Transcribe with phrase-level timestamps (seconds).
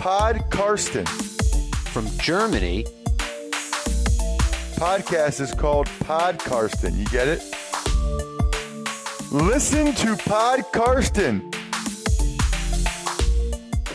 [0.00, 1.04] Pod Karsten.
[1.92, 2.86] From Germany,
[4.76, 6.96] Podcast is called Pod Karsten.
[6.96, 7.42] You get it?
[9.30, 11.50] Listen to Pod Karsten.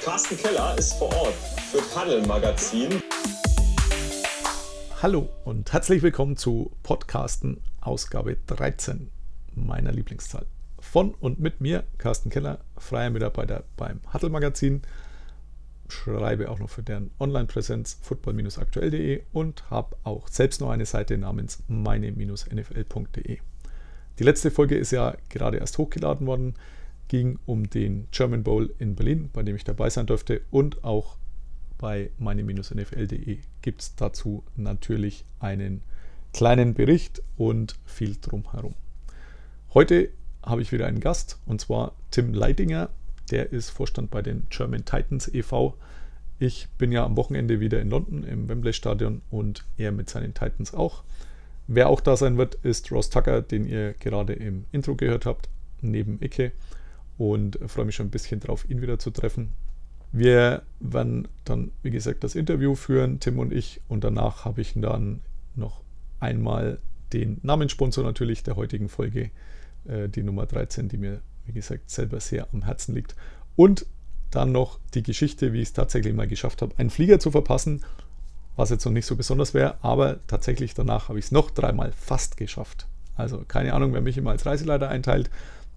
[0.03, 1.33] Carsten Keller ist vor Ort
[1.71, 3.01] für Paddel Magazin.
[5.01, 9.09] Hallo und herzlich willkommen zu Podcasten Ausgabe 13
[9.55, 10.45] meiner Lieblingszahl.
[10.79, 14.83] Von und mit mir, Carsten Keller, freier Mitarbeiter beim Huddle Magazin,
[15.89, 21.63] schreibe auch noch für deren Online-Präsenz football-aktuell.de und habe auch selbst noch eine Seite namens
[21.67, 23.37] meine-nfl.de.
[24.19, 26.55] Die letzte Folge ist ja gerade erst hochgeladen worden,
[27.07, 31.17] ging um den German Bowl in Berlin, bei dem ich dabei sein durfte und auch
[31.77, 35.81] bei meine-nfl.de gibt es dazu natürlich einen
[36.33, 38.75] kleinen Bericht und viel drumherum.
[39.73, 40.09] Heute
[40.43, 42.89] habe ich wieder einen Gast und zwar Tim Leidinger.
[43.31, 45.75] Der ist Vorstand bei den German Titans e.V.
[46.37, 50.33] Ich bin ja am Wochenende wieder in London im Wembley Stadion und er mit seinen
[50.33, 51.03] Titans auch.
[51.67, 55.49] Wer auch da sein wird, ist Ross Tucker, den ihr gerade im Intro gehört habt,
[55.81, 56.51] neben Icke.
[57.17, 59.53] Und freue mich schon ein bisschen drauf, ihn wieder zu treffen.
[60.11, 63.81] Wir werden dann, wie gesagt, das Interview führen, Tim und ich.
[63.87, 65.21] Und danach habe ich dann
[65.55, 65.81] noch
[66.19, 66.79] einmal
[67.13, 69.31] den Namenssponsor natürlich der heutigen Folge,
[69.87, 73.15] äh, die Nummer 13, die mir, wie gesagt, selber sehr am Herzen liegt.
[73.55, 73.85] Und
[74.31, 77.83] dann noch die Geschichte, wie ich es tatsächlich mal geschafft habe, einen Flieger zu verpassen,
[78.55, 81.91] was jetzt noch nicht so besonders wäre, aber tatsächlich danach habe ich es noch dreimal
[81.91, 82.87] fast geschafft.
[83.15, 85.29] Also keine Ahnung, wer mich immer als Reiseleiter einteilt,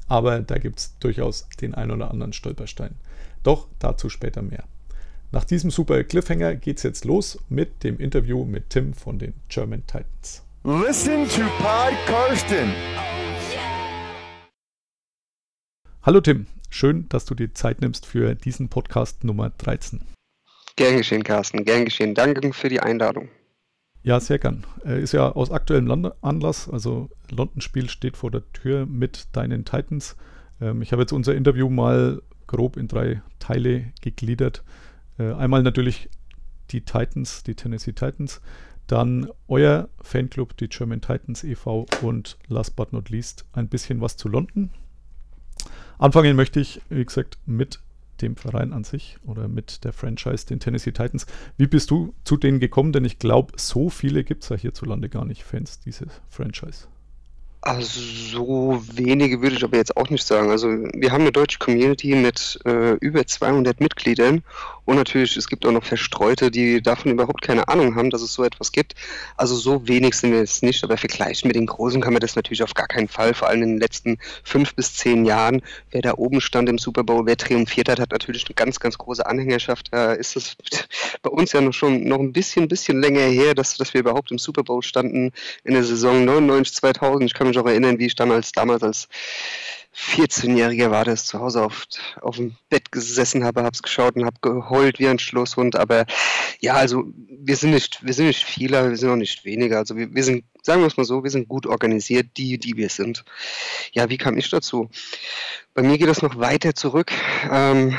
[0.08, 2.94] aber da gibt es durchaus den ein oder anderen Stolperstein.
[3.42, 4.64] Doch dazu später mehr.
[5.30, 9.34] Nach diesem super Cliffhanger geht es jetzt los mit dem Interview mit Tim von den
[9.48, 10.42] German Titans.
[10.64, 12.72] Listen to Pod Karsten.
[16.08, 20.00] Hallo Tim, schön, dass du dir Zeit nimmst für diesen Podcast Nummer 13.
[20.74, 22.14] Gern geschehen, Carsten, gern geschehen.
[22.14, 23.28] Danke für die Einladung.
[24.02, 24.64] Ja, sehr gern.
[24.86, 30.16] Äh, ist ja aus aktuellem Anlass, also London-Spiel steht vor der Tür mit deinen Titans.
[30.62, 34.64] Ähm, ich habe jetzt unser Interview mal grob in drei Teile gegliedert.
[35.18, 36.08] Äh, einmal natürlich
[36.70, 38.40] die Titans, die Tennessee Titans,
[38.86, 41.84] dann euer Fanclub, die German Titans e.V.
[42.00, 44.70] und last but not least ein bisschen was zu London.
[45.98, 47.80] Anfangen möchte ich, wie gesagt, mit
[48.22, 51.26] dem Verein an sich oder mit der Franchise, den Tennessee Titans.
[51.56, 52.92] Wie bist du zu denen gekommen?
[52.92, 56.88] Denn ich glaube, so viele gibt es ja hierzulande gar nicht, Fans dieses Franchise.
[57.60, 60.50] Also so wenige würde ich aber jetzt auch nicht sagen.
[60.50, 64.44] Also wir haben eine deutsche Community mit äh, über 200 Mitgliedern
[64.84, 68.32] und natürlich es gibt auch noch Verstreute, die davon überhaupt keine Ahnung haben, dass es
[68.32, 68.94] so etwas gibt.
[69.36, 72.36] Also so wenig sind wir jetzt nicht, aber vergleichen mit den Großen kann man das
[72.36, 73.34] natürlich auf gar keinen Fall.
[73.34, 77.04] Vor allem in den letzten fünf bis zehn Jahren, wer da oben stand im Super
[77.04, 79.88] Bowl, wer triumphiert hat, hat natürlich eine ganz, ganz große Anhängerschaft.
[79.90, 80.56] Da ist es
[81.22, 84.30] bei uns ja noch schon noch ein bisschen, bisschen länger her, dass, dass wir überhaupt
[84.30, 85.32] im Super Bowl standen
[85.64, 87.24] in der Saison 99 2000.
[87.24, 89.08] Ich kann mich auch erinnern, wie ich dann als damals als
[89.98, 91.82] 14-Jähriger war das zu Hause auf,
[92.20, 95.74] auf dem Bett gesessen habe, habe es geschaut und habe geheult wie ein Schlusshund.
[95.74, 96.06] Aber
[96.60, 99.78] ja, also wir sind nicht, wir sind nicht viele, wir sind auch nicht weniger.
[99.78, 102.76] Also wir, wir sind, sagen wir es mal so, wir sind gut organisiert, die, die
[102.76, 103.24] wir sind.
[103.92, 104.88] Ja, wie kam ich dazu?
[105.74, 107.12] Bei mir geht es noch weiter zurück.
[107.50, 107.98] Ähm,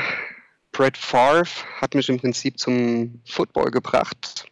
[0.72, 1.48] Brett Favre
[1.80, 4.46] hat mich im Prinzip zum Football gebracht.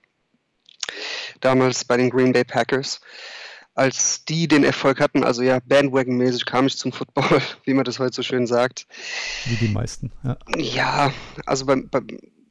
[1.41, 3.01] Damals bei den Green Bay Packers
[3.79, 5.23] als die den Erfolg hatten.
[5.23, 8.87] Also ja, Bandwagon-mäßig kam ich zum Football, wie man das heute so schön sagt.
[9.47, 10.37] Wie die meisten, ja.
[10.57, 11.13] Ja,
[11.47, 12.07] also beim, beim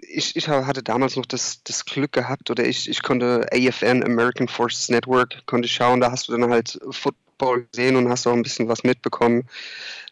[0.10, 4.48] ich, ich hatte damals noch das, das Glück gehabt oder ich, ich konnte AFN, American
[4.48, 8.42] Forces Network, konnte schauen, da hast du dann halt Football gesehen und hast auch ein
[8.42, 9.50] bisschen was mitbekommen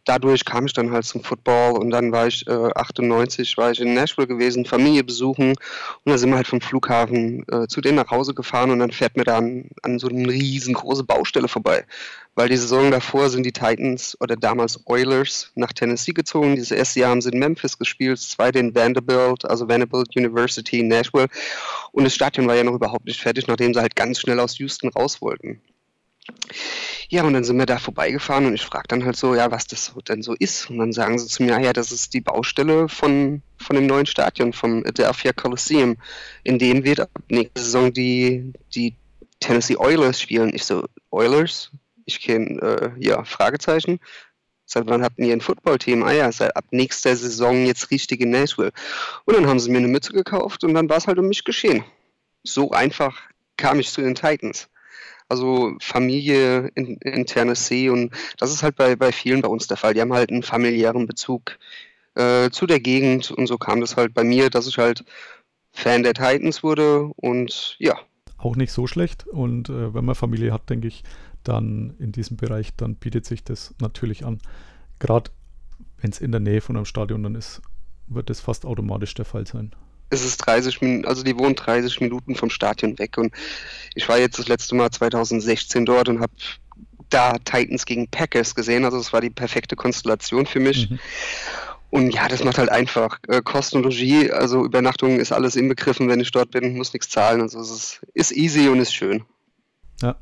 [0.05, 3.81] dadurch kam ich dann halt zum Football und dann war ich äh, 98, war ich
[3.81, 5.57] in Nashville gewesen, Familie besuchen und
[6.05, 9.17] dann sind wir halt vom Flughafen äh, zu denen nach Hause gefahren und dann fährt
[9.17, 11.85] mir dann an so eine riesengroße Baustelle vorbei.
[12.35, 16.55] Weil die Saison davor sind die Titans oder damals Oilers nach Tennessee gezogen.
[16.55, 20.79] Dieses erste Jahr haben sie in Memphis gespielt, das zweite in Vanderbilt, also Vanderbilt University
[20.79, 21.27] in Nashville.
[21.93, 24.57] Und das Stadion war ja noch überhaupt nicht fertig, nachdem sie halt ganz schnell aus
[24.57, 25.61] Houston raus wollten.
[27.09, 29.67] Ja, und dann sind wir da vorbeigefahren und ich frage dann halt so, ja, was
[29.67, 30.69] das denn so ist.
[30.69, 34.05] Und dann sagen sie zu mir, ja, das ist die Baustelle von, von dem neuen
[34.05, 35.97] Stadion, vom Adelphia Coliseum,
[36.43, 38.95] in dem wird ab nächste Saison die, die
[39.39, 40.51] Tennessee Oilers spielen.
[40.53, 41.71] Ich so, Oilers?
[42.05, 43.99] Ich kenne, äh, ja, Fragezeichen.
[44.65, 46.03] Seit wann habt ihr ein Footballteam?
[46.03, 48.71] Ah ja, seit ab nächster Saison jetzt richtig in Nashville.
[49.25, 51.43] Und dann haben sie mir eine Mütze gekauft und dann war es halt um mich
[51.43, 51.83] geschehen.
[52.43, 53.19] So einfach
[53.57, 54.69] kam ich zu den Titans
[55.29, 59.77] also Familie in, in Tennessee und das ist halt bei, bei vielen bei uns der
[59.77, 59.93] Fall.
[59.93, 61.57] Die haben halt einen familiären Bezug
[62.15, 65.03] äh, zu der Gegend und so kam das halt bei mir, dass ich halt
[65.71, 67.97] Fan der Titans wurde und ja.
[68.37, 71.03] Auch nicht so schlecht und äh, wenn man Familie hat, denke ich,
[71.43, 74.39] dann in diesem Bereich, dann bietet sich das natürlich an.
[74.99, 75.31] Gerade
[75.99, 77.61] wenn es in der Nähe von einem Stadion dann ist,
[78.07, 79.73] wird das fast automatisch der Fall sein.
[80.09, 83.33] Es ist 30 Minuten, also die wohnen 30 Minuten vom Stadion weg und
[83.95, 86.33] ich war jetzt das letzte Mal 2016 dort und habe
[87.09, 90.89] da Titans gegen Packers gesehen, also es war die perfekte Konstellation für mich.
[90.89, 90.99] Mhm.
[91.91, 96.09] Und ja, das macht halt einfach äh, Kosten und Logie, also Übernachtung ist alles inbegriffen,
[96.09, 99.23] wenn ich dort bin, muss nichts zahlen, also es ist, ist easy und ist schön.
[100.01, 100.17] Ja,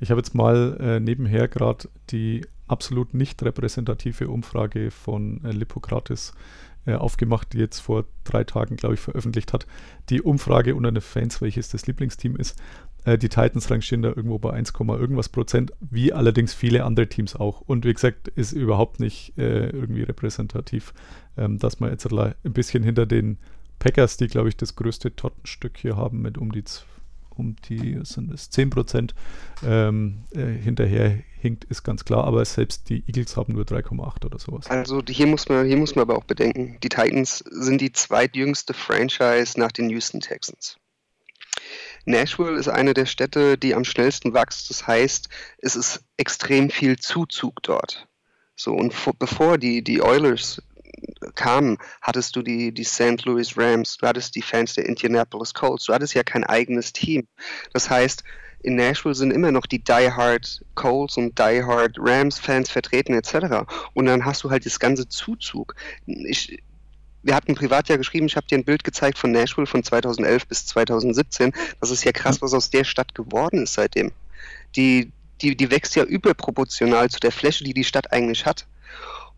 [0.00, 6.32] ich habe jetzt mal äh, nebenher gerade die absolut nicht repräsentative Umfrage von äh, Lippokrates
[6.86, 9.66] äh, aufgemacht, die jetzt vor drei Tagen, glaube ich, veröffentlicht hat.
[10.08, 12.60] Die Umfrage unter den Fans, welches das Lieblingsteam ist.
[13.04, 17.36] Äh, die Titans rangieren da irgendwo bei 1, irgendwas Prozent, wie allerdings viele andere Teams
[17.36, 17.60] auch.
[17.60, 20.92] Und wie gesagt, ist überhaupt nicht äh, irgendwie repräsentativ,
[21.36, 23.38] ähm, dass man jetzt ein bisschen hinter den
[23.78, 26.64] Packers, die, glaube ich, das größte Tortenstück hier haben mit um die
[27.30, 29.14] um die sind es 10 Prozent
[29.64, 34.38] ähm, äh, hinterher hinkt, ist ganz klar, aber selbst die Eagles haben nur 3,8 oder
[34.38, 34.68] sowas.
[34.68, 38.72] Also hier muss man, hier muss man aber auch bedenken, die Titans sind die zweitjüngste
[38.72, 40.76] Franchise nach den Houston Texans.
[42.04, 44.70] Nashville ist eine der Städte, die am schnellsten wächst.
[44.70, 45.28] Das heißt,
[45.58, 48.08] es ist extrem viel Zuzug dort.
[48.54, 50.62] So, und bevor die, die Oilers
[51.34, 53.24] kamen, hattest du die, die St.
[53.24, 57.26] Louis Rams, du hattest die Fans der Indianapolis Colts, du hattest ja kein eigenes Team.
[57.72, 58.22] Das heißt,
[58.62, 63.14] in Nashville sind immer noch die Die Hard Colts und Die Hard Rams Fans vertreten
[63.14, 63.66] etc.
[63.94, 65.74] Und dann hast du halt das ganze Zuzug.
[66.06, 66.62] Ich,
[67.22, 70.46] wir hatten privat ja geschrieben, ich habe dir ein Bild gezeigt von Nashville von 2011
[70.46, 71.52] bis 2017.
[71.80, 74.12] Das ist ja krass, was aus der Stadt geworden ist seitdem.
[74.76, 78.66] Die, die, die wächst ja überproportional zu der Fläche, die die Stadt eigentlich hat.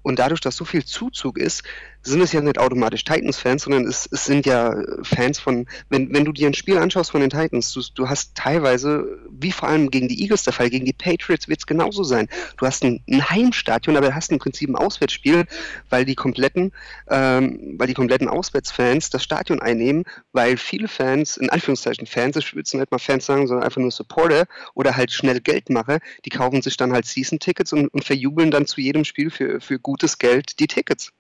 [0.03, 1.63] Und dadurch, dass so viel Zuzug ist,
[2.05, 6.25] sind es ja nicht automatisch Titans-Fans, sondern es, es, sind ja Fans von, wenn, wenn
[6.25, 9.91] du dir ein Spiel anschaust von den Titans, du, du hast teilweise, wie vor allem
[9.91, 12.29] gegen die Eagles der Fall, gegen die Patriots wird es genauso sein.
[12.59, 15.47] Du hast ein, ein, Heimstadion, aber du hast im Prinzip ein Auswärtsspiel,
[15.89, 16.73] weil die kompletten,
[17.09, 22.53] ähm, weil die kompletten Auswärtsfans das Stadion einnehmen, weil viele Fans, in Anführungszeichen Fans, ich
[22.55, 26.31] würde es nicht mal Fans sagen, sondern einfach nur Supporter oder halt schnell Geldmacher, die
[26.31, 30.19] kaufen sich dann halt Season-Tickets und, und verjubeln dann zu jedem Spiel für, für gutes
[30.19, 31.13] Geld die Tickets.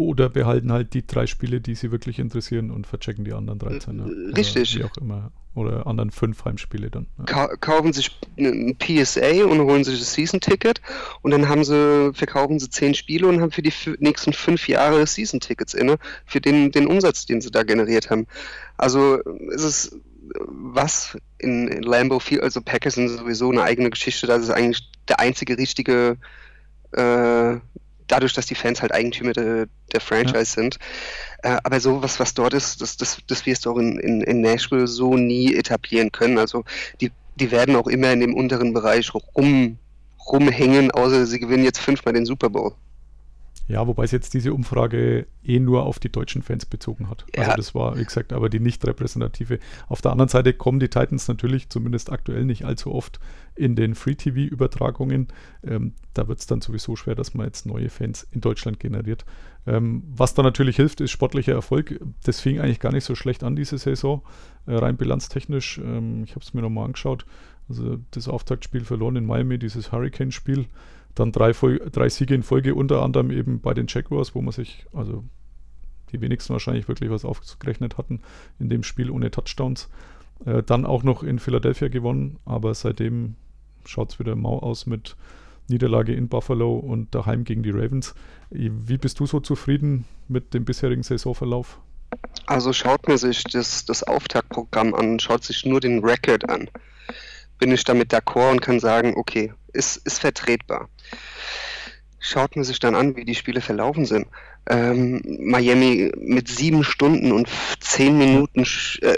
[0.00, 3.98] Oder behalten halt die drei Spiele, die sie wirklich interessieren und verchecken die anderen 13.
[3.98, 4.06] Ja.
[4.06, 4.74] Äh, richtig.
[4.74, 5.32] Oder wie auch immer.
[5.54, 7.06] Oder anderen fünf Heimspiele dann.
[7.18, 7.24] Ja.
[7.24, 10.80] Ka kaufen sich ein PSA und holen sich das Season-Ticket
[11.20, 15.06] und dann haben sie, verkaufen sie zehn Spiele und haben für die nächsten fünf Jahre
[15.06, 18.26] Season-Tickets inne, für den, den Umsatz, den sie da generiert haben.
[18.78, 19.18] Also
[19.52, 19.96] es ist
[20.46, 24.88] was in, in Lambeau Field, also Packers sind sowieso eine eigene Geschichte, das ist eigentlich
[25.08, 26.16] der einzige richtige
[26.92, 27.56] äh,
[28.10, 30.44] dadurch, dass die Fans halt Eigentümer de, der Franchise ja.
[30.44, 30.78] sind.
[31.42, 34.20] Äh, aber so was, was dort ist, das, das, das wirst du auch in, in,
[34.22, 36.38] in Nashville so nie etablieren können.
[36.38, 36.64] Also
[37.00, 39.78] die, die werden auch immer in dem unteren Bereich rum,
[40.26, 42.74] rumhängen, außer sie gewinnen jetzt fünfmal den Super Bowl.
[43.70, 47.22] Ja, wobei es jetzt diese Umfrage eh nur auf die deutschen Fans bezogen hat.
[47.22, 47.42] Also ja.
[47.42, 49.60] Also das war, wie gesagt, aber die nicht repräsentative.
[49.86, 53.20] Auf der anderen Seite kommen die Titans natürlich zumindest aktuell nicht allzu oft
[53.54, 55.28] in den Free-TV-Übertragungen.
[55.64, 59.24] Ähm, da wird es dann sowieso schwer, dass man jetzt neue Fans in Deutschland generiert.
[59.68, 62.00] Ähm, was da natürlich hilft, ist sportlicher Erfolg.
[62.24, 64.22] Das fing eigentlich gar nicht so schlecht an diese Saison,
[64.66, 65.78] äh, rein bilanztechnisch.
[65.78, 67.24] Ähm, ich habe es mir nochmal angeschaut.
[67.68, 70.66] Also das Auftaktspiel verloren in Miami, dieses Hurricane-Spiel.
[71.14, 74.86] Dann drei, drei Siege in Folge, unter anderem eben bei den Jaguars, wo man sich,
[74.92, 75.24] also
[76.12, 78.20] die wenigsten wahrscheinlich wirklich was aufgerechnet hatten
[78.58, 79.88] in dem Spiel ohne Touchdowns.
[80.44, 83.34] Äh, dann auch noch in Philadelphia gewonnen, aber seitdem
[83.84, 85.16] schaut es wieder mau aus mit
[85.68, 88.14] Niederlage in Buffalo und daheim gegen die Ravens.
[88.50, 91.78] Wie bist du so zufrieden mit dem bisherigen Saisonverlauf?
[92.46, 96.68] Also schaut mir sich das, das Auftaktprogramm an, schaut sich nur den Record an.
[97.58, 100.88] Bin ich damit d'accord und kann sagen, okay, ist, ist vertretbar.
[102.18, 104.26] Schaut man sich dann an, wie die Spiele verlaufen sind.
[104.68, 107.48] Ähm, Miami mit sieben Stunden und
[107.80, 108.66] zehn Minuten
[109.00, 109.16] äh,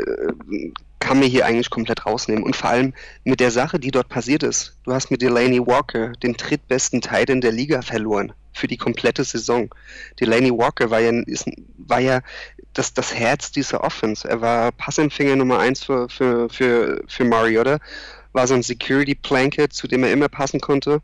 [1.00, 2.44] kann mir hier eigentlich komplett rausnehmen.
[2.44, 2.94] Und vor allem
[3.24, 4.78] mit der Sache, die dort passiert ist.
[4.84, 9.24] Du hast mit Delaney Walker den drittbesten Teil in der Liga verloren für die komplette
[9.24, 9.68] Saison.
[10.20, 12.20] Delaney Walker war ja, ist, war ja
[12.72, 14.28] das, das Herz dieser Offense.
[14.28, 17.78] Er war Passempfänger Nummer eins für, für, für, für Mariota,
[18.32, 21.00] war so ein Security Blanket, zu dem er immer passen konnte.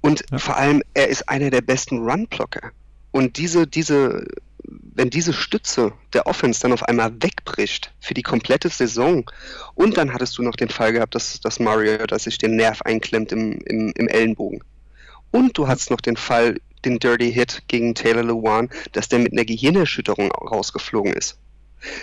[0.00, 0.38] Und ja.
[0.38, 2.72] vor allem, er ist einer der besten Run-Blocker.
[3.10, 4.24] Und diese, diese,
[4.64, 9.28] wenn diese Stütze der Offense dann auf einmal wegbricht für die komplette Saison
[9.74, 12.82] und dann hattest du noch den Fall gehabt, dass, dass Mario, dass sich den Nerv
[12.82, 14.62] einklemmt im, im, im Ellenbogen.
[15.32, 19.32] Und du hattest noch den Fall, den Dirty Hit gegen Taylor Lewan, dass der mit
[19.32, 21.38] einer Gehirnerschütterung rausgeflogen ist.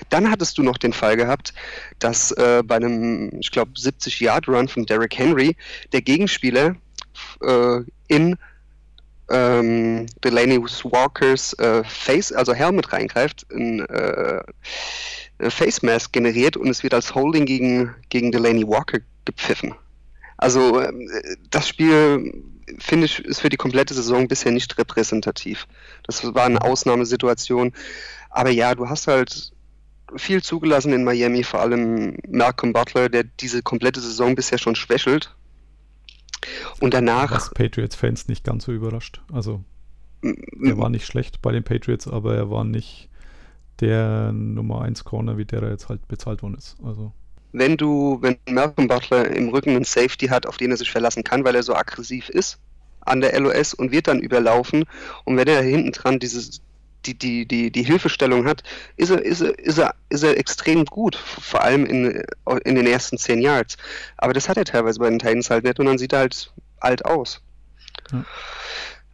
[0.09, 1.53] Dann hattest du noch den Fall gehabt,
[1.99, 5.55] dass äh, bei einem, ich glaube, 70-Yard-Run von Derrick Henry
[5.91, 6.75] der Gegenspieler
[7.41, 8.37] äh, in
[9.29, 14.41] ähm, Delaney Walkers äh, Face, also Helmet reingreift, ein äh,
[15.49, 19.75] Face Mask generiert und es wird als Holding gegen, gegen Delaney Walker gepfiffen.
[20.37, 21.09] Also ähm,
[21.49, 22.33] das Spiel
[22.79, 25.67] finde ich ist für die komplette Saison bisher nicht repräsentativ.
[26.03, 27.73] Das war eine Ausnahmesituation.
[28.29, 29.51] Aber ja, du hast halt
[30.15, 35.35] viel zugelassen in Miami, vor allem Malcolm Butler, der diese komplette Saison bisher schon schwächelt.
[36.79, 37.31] Und danach.
[37.31, 39.21] Was Patriots-Fans nicht ganz so überrascht.
[39.31, 39.63] Also,
[40.23, 43.09] er war nicht schlecht bei den Patriots, aber er war nicht
[43.79, 46.77] der Nummer 1 Corner, wie der er jetzt halt bezahlt worden ist.
[46.83, 47.11] Also.
[47.51, 51.23] Wenn du, wenn Malcolm Butler im Rücken einen Safety hat, auf den er sich verlassen
[51.23, 52.59] kann, weil er so aggressiv ist
[53.01, 54.83] an der LOS und wird dann überlaufen
[55.23, 56.61] und wenn er hinten dran dieses
[57.07, 58.63] die, die, die, die Hilfestellung hat,
[58.97, 62.23] ist er, ist, er, ist, er, ist er extrem gut, vor allem in,
[62.63, 63.77] in den ersten zehn Yards.
[64.17, 66.51] Aber das hat er teilweise bei den Titans halt nicht und dann sieht er halt
[66.79, 67.41] alt aus.
[68.11, 68.25] Ja.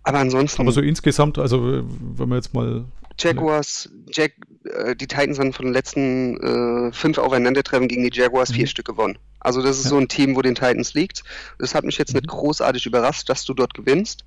[0.03, 0.61] Aber ansonsten.
[0.61, 2.85] Aber so insgesamt, also wenn wir jetzt mal.
[3.17, 4.33] Jaguars, Jack,
[4.65, 8.55] äh, die Titans haben von den letzten äh, fünf Aufeinandertreffen gegen die Jaguars mhm.
[8.55, 9.19] vier Stück gewonnen.
[9.39, 9.89] Also das ist ja.
[9.91, 11.23] so ein Team, wo den Titans liegt.
[11.59, 12.21] Das hat mich jetzt mhm.
[12.21, 14.25] nicht großartig überrascht, dass du dort gewinnst.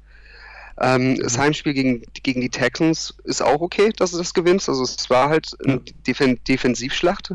[0.80, 1.42] Ähm, das mhm.
[1.42, 4.68] Heimspiel gegen, gegen die Texans ist auch okay, dass du das gewinnst.
[4.68, 6.34] Also es war halt eine ja.
[6.48, 7.34] Defensivschlacht.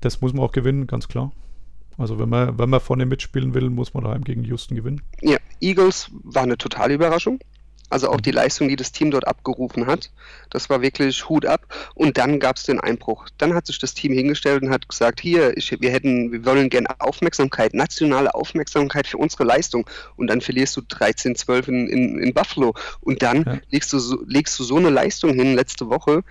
[0.00, 1.32] Das muss man auch gewinnen, ganz klar.
[1.98, 5.00] Also wenn man, wenn man vorne mitspielen will, muss man daheim gegen Houston gewinnen.
[5.22, 7.38] Ja, Eagles war eine totale Überraschung.
[7.88, 10.10] Also auch die Leistung, die das Team dort abgerufen hat,
[10.50, 11.66] das war wirklich Hut ab.
[11.94, 13.28] Und dann gab es den Einbruch.
[13.38, 16.68] Dann hat sich das Team hingestellt und hat gesagt, hier, ich, wir hätten, wir wollen
[16.68, 19.88] gerne Aufmerksamkeit, nationale Aufmerksamkeit für unsere Leistung.
[20.16, 22.74] Und dann verlierst du 13-12 in, in, in, Buffalo.
[23.00, 23.58] Und dann ja.
[23.70, 26.24] legst, du so, legst du so eine Leistung hin letzte Woche,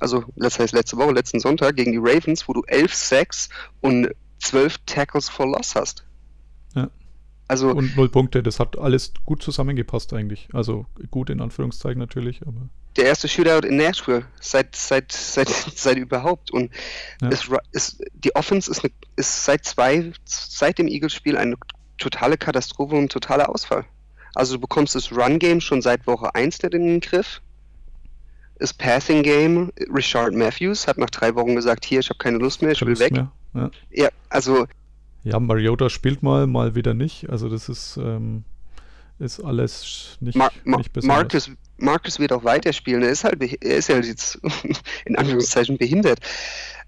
[0.00, 3.48] also das heißt letzte Woche, letzten Sonntag gegen die Ravens, wo du 11 Sacks
[3.80, 6.04] und 12 Tackles for Loss hast.
[7.52, 10.48] Also, und null Punkte, das hat alles gut zusammengepasst eigentlich.
[10.54, 12.70] Also gut in Anführungszeichen natürlich, aber.
[12.96, 16.50] Der erste Shootout in Nashville seit, seit, seit, seit überhaupt.
[16.50, 16.70] Und
[17.20, 17.28] ja.
[17.28, 21.56] es, es, die Offense ist, eine, ist seit zwei, seit dem Eagles-Spiel eine
[21.98, 23.84] totale Katastrophe und ein totaler Ausfall.
[24.34, 27.42] Also du bekommst das Run-Game schon seit Woche 1 nicht in den Griff.
[28.60, 32.72] Das Passing-Game, Richard Matthews hat nach drei Wochen gesagt, hier, ich habe keine Lust mehr,
[32.72, 33.12] ich will weg.
[33.52, 33.70] Ja.
[33.90, 34.66] ja, also
[35.24, 37.30] ja, Mariota spielt mal, mal wieder nicht.
[37.30, 38.44] Also das ist, ähm,
[39.18, 41.16] ist alles nicht, Mar Mar nicht besonders.
[41.16, 43.02] Marcus, Marcus wird auch weiterspielen.
[43.02, 44.40] Er ist halt, er ist ja jetzt
[45.04, 46.20] in Anführungszeichen behindert.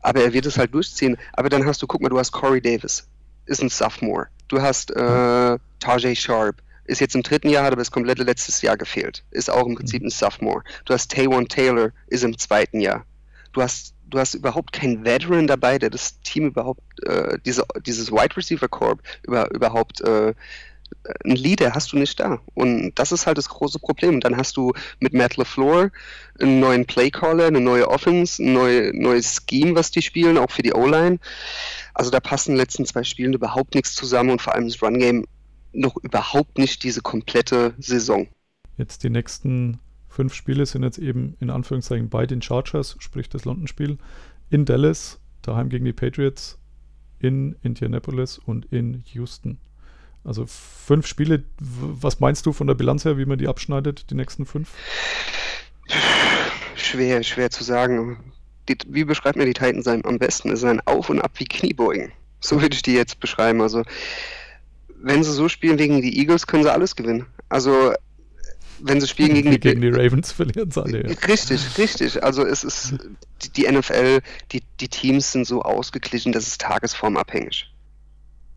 [0.01, 1.17] Aber er wird es halt durchziehen.
[1.33, 3.07] Aber dann hast du, guck mal, du hast Corey Davis,
[3.47, 4.27] ist ein Sophomore.
[4.49, 8.61] Du hast äh, Tajay Sharp, ist jetzt im dritten Jahr, hat aber das komplette letztes
[8.63, 9.25] Jahr gefehlt.
[9.31, 10.63] Ist auch im Prinzip ein Sophomore.
[10.85, 13.07] Du hast Taywan Taylor, ist im zweiten Jahr.
[13.53, 18.11] Du hast du hast überhaupt keinen Veteran dabei, der das Team überhaupt, äh, diese, dieses
[18.13, 20.35] Wide Receiver Corp über, überhaupt äh,
[21.25, 22.41] ein Leader hast du nicht da.
[22.55, 24.21] Und das ist halt das große Problem.
[24.21, 25.91] Dann hast du mit Matt LaFleur
[26.41, 30.63] einen neuen Playcaller, eine neue Offense, ein neue, neues Scheme, was die spielen, auch für
[30.63, 31.19] die O-Line.
[31.93, 34.81] Also da passen in den letzten zwei Spielen überhaupt nichts zusammen und vor allem das
[34.81, 35.27] Run-Game
[35.73, 38.29] noch überhaupt nicht diese komplette Saison.
[38.79, 39.81] Jetzt die nächsten
[40.15, 43.99] Fünf Spiele sind jetzt eben in Anführungszeichen bei den Chargers, sprich das London-Spiel,
[44.49, 46.57] in Dallas, daheim gegen die Patriots,
[47.19, 49.59] in Indianapolis und in Houston.
[50.23, 54.15] Also fünf Spiele, was meinst du von der Bilanz her, wie man die abschneidet, die
[54.15, 54.71] nächsten fünf?
[56.77, 58.33] Schwer, schwer zu sagen.
[58.69, 60.53] Die, wie beschreibt man die Titans am besten?
[60.53, 62.13] Es ist ein Auf und Ab wie Kniebeugen.
[62.39, 63.61] So würde ich die jetzt beschreiben.
[63.61, 63.83] Also,
[65.03, 67.27] wenn sie so spielen gegen die Eagles, können sie alles gewinnen.
[67.49, 67.93] Also,
[68.87, 71.09] wenn sie spielen gegen die, gegen die Ravens, verlieren sie alle.
[71.09, 71.17] Ja.
[71.27, 72.23] Richtig, richtig.
[72.23, 72.95] Also es ist
[73.43, 74.21] die, die NFL,
[74.53, 77.71] die, die Teams sind so ausgeglichen, dass es tagesformabhängig.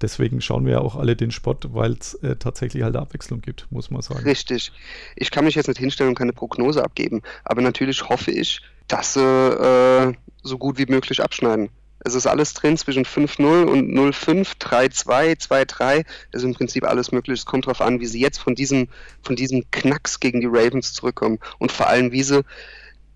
[0.02, 3.68] Deswegen schauen wir ja auch alle den Sport, weil es äh, tatsächlich halt Abwechslung gibt,
[3.72, 4.24] muss man sagen.
[4.24, 4.72] Richtig.
[5.16, 9.14] Ich kann mich jetzt nicht hinstellen und keine Prognose abgeben, aber natürlich hoffe ich, dass
[9.14, 11.70] sie äh, so gut wie möglich abschneiden.
[12.00, 16.06] Es ist alles drin zwischen 5-0 und 0-5, 3-2, 2-3.
[16.32, 17.40] Das ist im Prinzip alles möglich.
[17.40, 18.88] Es kommt darauf an, wie sie jetzt von diesem,
[19.22, 21.40] von diesem Knacks gegen die Ravens zurückkommen.
[21.58, 22.44] Und vor allem, wie sie,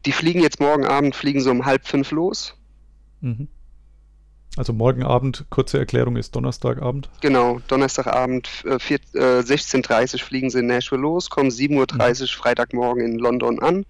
[0.05, 2.55] die fliegen jetzt morgen Abend, fliegen so um halb fünf los.
[3.21, 3.47] Mhm.
[4.57, 7.09] Also morgen Abend, kurze Erklärung, ist Donnerstagabend.
[7.21, 12.27] Genau, Donnerstagabend, äh, äh, 16.30 Uhr fliegen sie in Nashville los, kommen 7.30 Uhr mhm.
[12.27, 13.85] Freitagmorgen in London an.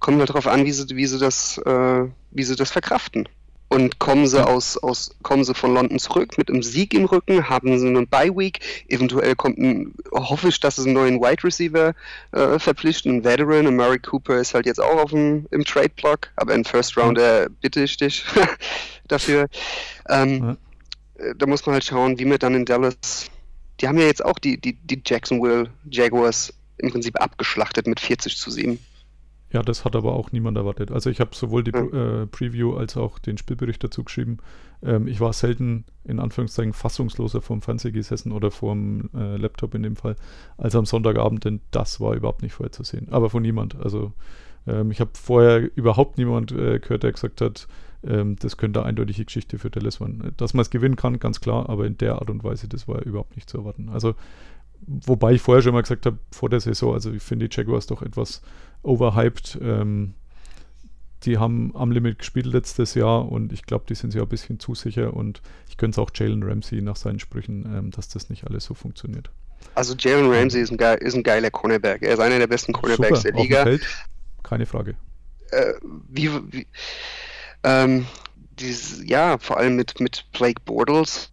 [0.00, 3.28] Kommt halt darauf an, wie sie, wie sie, das, äh, wie sie das verkraften.
[3.72, 7.48] Und kommen sie aus, aus kommen sie von London zurück mit einem Sieg im Rücken,
[7.48, 11.42] haben sie einen Bye Week, eventuell kommt ein, hoffe ich, dass es einen neuen Wide
[11.42, 11.94] Receiver
[12.32, 15.88] äh, verpflichten, einen Veteran, und Murray Cooper ist halt jetzt auch auf dem, im Trade
[15.96, 18.24] Block, aber in First Rounder bitte ich dich
[19.08, 19.48] dafür.
[20.08, 20.56] Ähm,
[21.18, 21.34] ja.
[21.38, 23.30] Da muss man halt schauen, wie wir dann in Dallas,
[23.80, 28.36] die haben ja jetzt auch die, die, die Jacksonville Jaguars im Prinzip abgeschlachtet mit 40
[28.36, 28.78] zu 7.
[29.52, 30.90] Ja, das hat aber auch niemand erwartet.
[30.90, 34.38] Also ich habe sowohl die äh, Preview als auch den Spielbericht dazu geschrieben.
[34.82, 39.82] Ähm, ich war selten in Anführungszeichen fassungsloser vom Fernseher gesessen oder vom äh, Laptop in
[39.82, 40.16] dem Fall,
[40.56, 43.08] als am Sonntagabend, denn das war überhaupt nicht vorherzusehen.
[43.10, 43.76] Aber von niemand.
[43.78, 44.12] Also
[44.66, 47.68] ähm, ich habe vorher überhaupt niemand äh, gehört, der gesagt hat,
[48.04, 50.32] ähm, das könnte eine eindeutige Geschichte für Dallas sein.
[50.38, 53.02] Dass man es gewinnen kann, ganz klar, aber in der Art und Weise, das war
[53.02, 53.90] überhaupt nicht zu erwarten.
[53.90, 54.14] Also
[54.86, 57.86] wobei ich vorher schon mal gesagt habe, vor der Saison, also ich finde die Jaguars
[57.86, 58.42] doch etwas
[58.82, 59.58] overhyped.
[59.62, 60.14] Ähm,
[61.24, 64.30] die haben am Limit gespielt letztes Jahr und ich glaube, die sind sich auch ein
[64.30, 68.08] bisschen zu sicher und ich könnte es auch Jalen Ramsey nach seinen Sprüchen, ähm, dass
[68.08, 69.30] das nicht alles so funktioniert.
[69.74, 72.02] Also Jalen Ramsey ist ein, geil, ist ein geiler Cornerback.
[72.02, 73.62] Er ist einer der besten Cornerbacks Super, der Liga.
[73.62, 73.86] Feld,
[74.42, 74.96] keine Frage.
[75.50, 75.74] Äh,
[76.08, 76.66] wie, wie
[77.62, 78.06] ähm,
[78.58, 81.30] dieses, ja, vor allem mit, mit Blake Bortles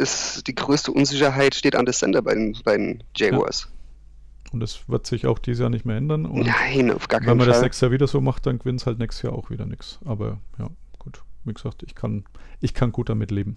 [0.00, 3.68] ist die größte Unsicherheit steht an der Sender bei den, bei den Jaguars.
[3.70, 4.52] Ja.
[4.52, 6.26] Und das wird sich auch dieses Jahr nicht mehr ändern.
[6.26, 7.32] Und Nein, auf gar keinen Fall.
[7.32, 7.54] Wenn man Fall.
[7.54, 10.00] das nächstes Jahr wieder so macht, dann gewinnt es halt nächstes Jahr auch wieder nichts.
[10.04, 11.22] Aber ja, gut.
[11.44, 12.24] Wie gesagt, ich kann,
[12.60, 13.56] ich kann gut damit leben.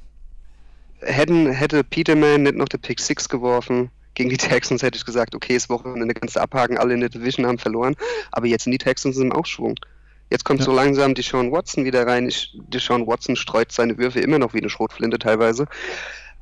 [1.00, 5.36] Hätten, hätte Peterman nicht noch den Pick 6 geworfen gegen die Texans, hätte ich gesagt,
[5.36, 7.96] okay, das Wochenende kannst du abhaken, alle in der Division haben verloren.
[8.32, 9.76] Aber jetzt sind die Texans im Aufschwung.
[10.30, 10.66] Jetzt kommt ja.
[10.66, 12.28] so langsam die Sean Watson wieder rein.
[12.30, 15.68] Die Sean Watson streut seine Würfe immer noch wie eine Schrotflinte teilweise.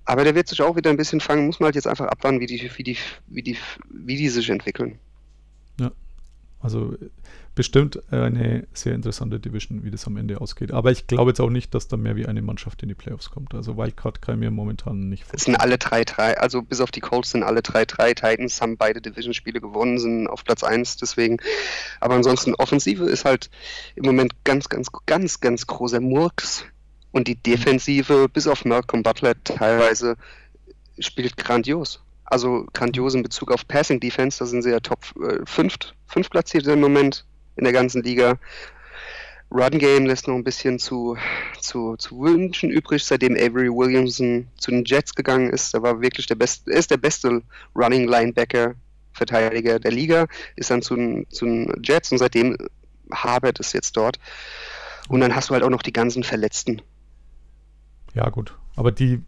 [0.05, 2.39] Aber der wird sich auch wieder ein bisschen fangen, muss man halt jetzt einfach abwarten,
[2.39, 3.57] wie die, wie die, wie die,
[3.89, 4.99] wie die sich entwickeln.
[5.79, 5.91] Ja,
[6.59, 6.95] also
[7.53, 10.71] bestimmt eine sehr interessante Division, wie das am Ende ausgeht.
[10.71, 13.29] Aber ich glaube jetzt auch nicht, dass da mehr wie eine Mannschaft in die Playoffs
[13.29, 13.53] kommt.
[13.53, 15.37] Also Wildcard kann ich mir momentan nicht vorstellen.
[15.37, 18.61] Es sind alle drei, drei, also bis auf die Colts sind alle drei, drei Titans,
[18.61, 21.37] haben beide Division-Spiele gewonnen, sind auf Platz 1, deswegen.
[21.99, 23.49] Aber ansonsten, Offensive ist halt
[23.95, 26.65] im Moment ganz, ganz, ganz, ganz großer Murks.
[27.11, 30.15] Und die Defensive, bis auf Malcolm Butler teilweise,
[30.99, 32.01] spielt grandios.
[32.25, 35.03] Also grandios in Bezug auf Passing Defense, da sind sie ja Top
[35.45, 37.25] 5 äh, fünf platziert im Moment
[37.57, 38.37] in der ganzen Liga.
[39.51, 41.17] Run Game lässt noch ein bisschen zu,
[41.59, 45.73] zu, zu wünschen übrig, seitdem Avery Williamson zu den Jets gegangen ist.
[45.73, 47.41] Er war wirklich der beste, er ist der beste
[47.75, 48.75] Running Linebacker
[49.11, 52.55] Verteidiger der Liga, ist dann zu den, zu den Jets und seitdem
[53.11, 54.17] Harbert ist jetzt dort.
[55.09, 56.81] Und dann hast du halt auch noch die ganzen Verletzten.
[58.13, 58.57] Ja, gut.
[58.75, 59.21] Aber die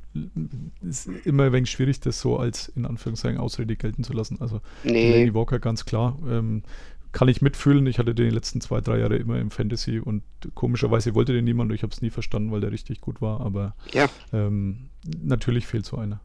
[0.82, 4.38] ist immer ein wenig schwierig, das so als in Anführungszeichen Ausrede gelten zu lassen.
[4.39, 5.12] Also nee.
[5.12, 6.17] Laney Walker ganz klar.
[6.30, 6.63] Ähm,
[7.12, 7.86] kann ich mitfühlen.
[7.88, 10.24] Ich hatte den die letzten zwei, drei Jahre immer im Fantasy und
[10.56, 13.41] komischerweise wollte den niemand und ich habe es nie verstanden, weil der richtig gut war.
[13.41, 14.10] Aber ja.
[14.34, 14.89] ähm,
[15.22, 16.19] natürlich fehlt so einer.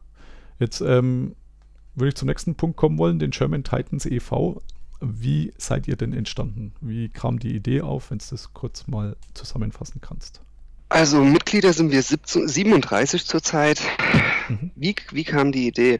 [0.57, 1.35] Jetzt ähm,
[1.95, 4.61] würde ich zum nächsten Punkt kommen wollen, den German Titans e.V.
[4.99, 6.73] Wie seid ihr denn entstanden?
[6.81, 10.41] Wie kam die Idee auf, wenn du das kurz mal zusammenfassen kannst?
[10.89, 13.79] Also Mitglieder sind wir 17, 37 zurzeit.
[14.49, 14.71] Mhm.
[14.75, 15.99] Wie, wie kam die Idee?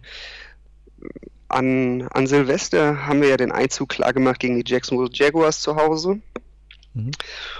[1.47, 5.75] An, an Silvester haben wir ja den Einzug klar gemacht gegen die Jacksonville Jaguars zu
[5.75, 6.19] Hause.
[6.95, 7.11] Mhm.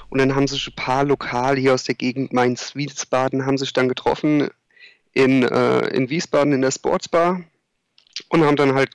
[0.09, 3.87] Und dann haben sich ein paar Lokal hier aus der Gegend Mainz-Wiesbaden haben sich dann
[3.87, 4.49] getroffen
[5.13, 7.43] in, äh, in Wiesbaden in der Sportsbar
[8.29, 8.89] und haben dann halt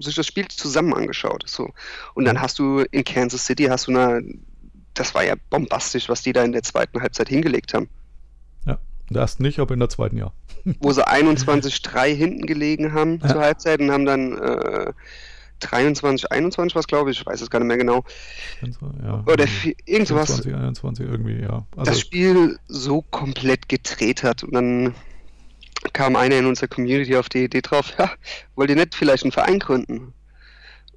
[0.00, 1.44] sich das Spiel zusammen angeschaut.
[1.46, 1.70] So.
[2.14, 2.40] Und dann mhm.
[2.40, 4.24] hast du in Kansas City hast du eine
[4.94, 7.88] das war ja bombastisch, was die da in der zweiten Halbzeit hingelegt haben.
[8.66, 8.78] Ja,
[9.08, 10.32] in der ersten nicht, aber in der zweiten ja.
[10.80, 13.28] Wo sie 21-3 hinten gelegen haben ja.
[13.28, 14.92] zur Halbzeit und haben dann äh,
[15.60, 18.04] 23, 21 was glaube ich, ich weiß es gar nicht mehr genau.
[19.02, 19.46] Ja, Oder
[19.84, 20.28] irgend sowas.
[20.28, 21.66] 20, 21 irgendwie, ja.
[21.76, 24.94] Also, das Spiel so komplett gedreht hat und dann
[25.92, 28.10] kam einer in unserer Community auf die Idee drauf, ja,
[28.54, 30.12] wollt ihr nicht vielleicht einen Verein gründen?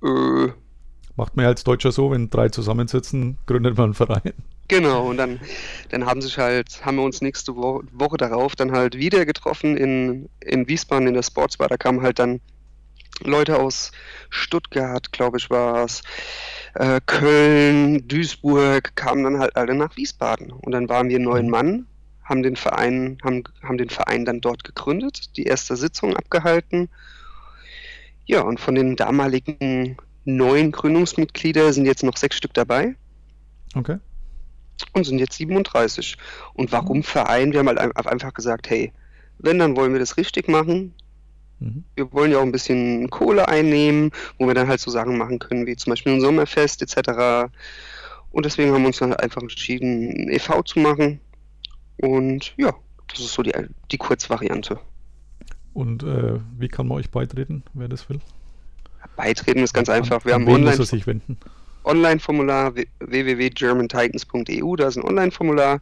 [0.03, 0.49] Äh,
[1.17, 4.33] Macht man ja als Deutscher so, wenn drei zusammensitzen, gründet man einen Verein.
[4.67, 5.39] Genau, und dann,
[5.89, 9.77] dann haben sich halt, haben wir uns nächste Wo Woche darauf dann halt wieder getroffen
[9.77, 11.69] in, in Wiesbaden in der Sportsbar.
[11.69, 12.39] Da kamen halt dann
[13.23, 13.91] Leute aus
[14.29, 16.03] Stuttgart, glaube ich, war es,
[16.75, 20.51] äh, Köln, Duisburg, kamen dann halt alle nach Wiesbaden.
[20.51, 21.51] Und dann waren wir neun mhm.
[21.51, 21.87] Mann,
[22.23, 26.89] haben den Verein, haben, haben den Verein dann dort gegründet, die erste Sitzung abgehalten.
[28.25, 32.95] Ja, und von den damaligen neun Gründungsmitglieder, sind jetzt noch sechs Stück dabei.
[33.75, 33.97] Okay.
[34.93, 36.17] Und sind jetzt 37.
[36.53, 37.51] Und warum Verein?
[37.51, 38.91] Wir haben halt einfach gesagt, hey,
[39.39, 40.93] wenn, dann wollen wir das richtig machen.
[41.59, 41.83] Mhm.
[41.95, 45.39] Wir wollen ja auch ein bisschen Kohle einnehmen, wo wir dann halt so Sachen machen
[45.39, 47.51] können, wie zum Beispiel ein Sommerfest etc.
[48.31, 50.61] Und deswegen haben wir uns dann halt einfach entschieden, ein e.V.
[50.63, 51.19] zu machen.
[51.97, 52.75] Und ja,
[53.07, 53.53] das ist so die,
[53.91, 54.79] die Kurzvariante.
[55.73, 58.19] Und äh, wie kann man euch beitreten, wer das will?
[59.15, 60.25] Beitreten ist ganz einfach.
[60.25, 61.37] Wir haben online, muss sich wenden?
[61.87, 65.81] Online-Formular www.germantitans.eu, da ist ein Online-Formular.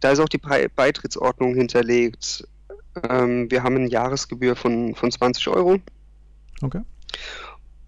[0.00, 2.48] Da ist auch die Beitrittsordnung hinterlegt.
[3.08, 5.78] Ähm, wir haben eine Jahresgebühr von, von 20 Euro
[6.62, 6.80] Okay.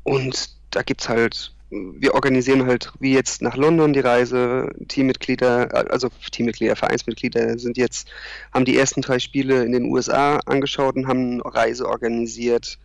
[0.03, 4.71] und da gibt es halt, wir organisieren halt wie jetzt nach London die Reise.
[4.89, 8.11] Teammitglieder, also Teammitglieder, Vereinsmitglieder sind jetzt,
[8.53, 12.79] haben die ersten drei Spiele in den USA angeschaut und haben eine Reise organisiert.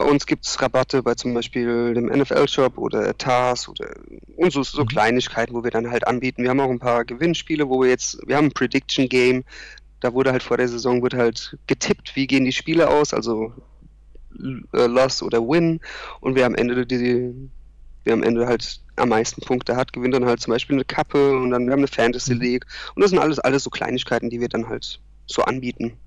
[0.00, 3.90] Bei uns gibt es Rabatte bei zum Beispiel dem NFL-Shop oder TARS oder
[4.34, 4.86] und so, so Mhm.
[4.86, 6.42] Kleinigkeiten, wo wir dann halt anbieten.
[6.42, 9.44] Wir haben auch ein paar Gewinnspiele, wo wir jetzt, wir haben ein Prediction Game,
[10.00, 13.52] da wurde halt vor der Saison wird halt getippt, wie gehen die Spiele aus, also
[14.72, 15.80] äh, Loss oder Win
[16.20, 17.50] und wer am Ende die,
[18.04, 21.36] wer am Ende halt am meisten Punkte hat, gewinnt dann halt zum Beispiel eine Kappe
[21.36, 22.40] und dann wir haben eine Fantasy Mhm.
[22.40, 25.98] League und das sind alles alles so Kleinigkeiten, die wir dann halt so anbieten.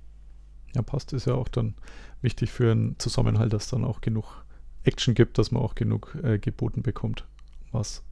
[0.74, 1.14] Ja, passt.
[1.14, 1.76] Ist ja auch dann
[2.24, 4.44] wichtig für einen Zusammenhalt, dass dann auch genug
[4.84, 7.26] Action gibt, dass man auch genug äh, geboten bekommt,
[7.72, 8.04] was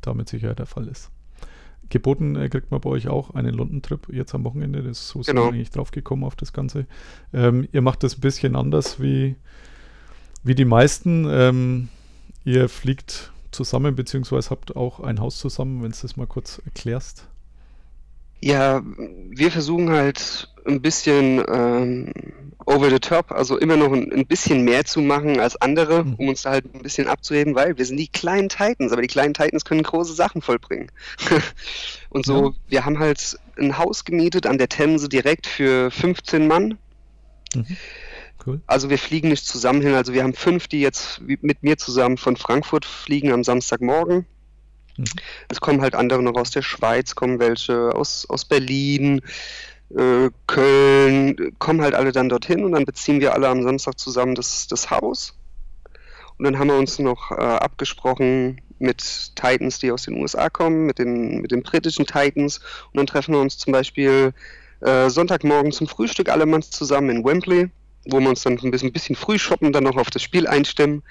[0.00, 1.10] damit sicher der Fall ist.
[1.88, 4.82] Geboten äh, kriegt man bei euch auch einen London-Trip jetzt am Wochenende.
[4.82, 5.46] Das so sind Genau.
[5.48, 6.86] wir eigentlich drauf gekommen auf das Ganze.
[7.32, 9.34] Ähm, ihr macht das ein bisschen anders wie,
[10.44, 11.26] wie die meisten.
[11.28, 11.88] Ähm,
[12.44, 17.26] ihr fliegt zusammen, beziehungsweise habt auch ein Haus zusammen, wenn du das mal kurz erklärst.
[18.42, 22.12] Ja, wir versuchen halt ein bisschen ähm,
[22.66, 26.14] over the top, also immer noch ein, ein bisschen mehr zu machen als andere, Mhm.
[26.14, 29.08] um uns da halt ein bisschen abzureden, weil wir sind die kleinen Titans, aber die
[29.08, 30.90] kleinen Titans können große Sachen vollbringen.
[32.10, 32.52] Und so, Ja.
[32.68, 36.78] wir haben halt ein Haus gemietet an der Themse direkt für 15 Mann.
[37.54, 37.76] Mhm.
[38.46, 38.60] Cool.
[38.66, 42.16] Also wir fliegen nicht zusammen hin, also wir haben fünf, die jetzt mit mir zusammen
[42.16, 44.24] von Frankfurt fliegen am Samstagmorgen.
[45.48, 49.20] Es kommen halt andere noch aus der Schweiz, kommen welche aus, aus Berlin,
[49.96, 54.34] äh, Köln, kommen halt alle dann dorthin und dann beziehen wir alle am Samstag zusammen
[54.34, 55.36] das, das Haus.
[56.38, 60.86] Und dann haben wir uns noch äh, abgesprochen mit Titans, die aus den USA kommen,
[60.86, 62.58] mit den, mit den britischen Titans.
[62.92, 64.32] Und dann treffen wir uns zum Beispiel
[64.80, 67.70] äh, Sonntagmorgen zum Frühstück alle Manns zusammen in Wembley,
[68.10, 70.46] wo wir uns dann ein bisschen, ein bisschen früh shoppen, dann noch auf das Spiel
[70.46, 71.02] einstimmen.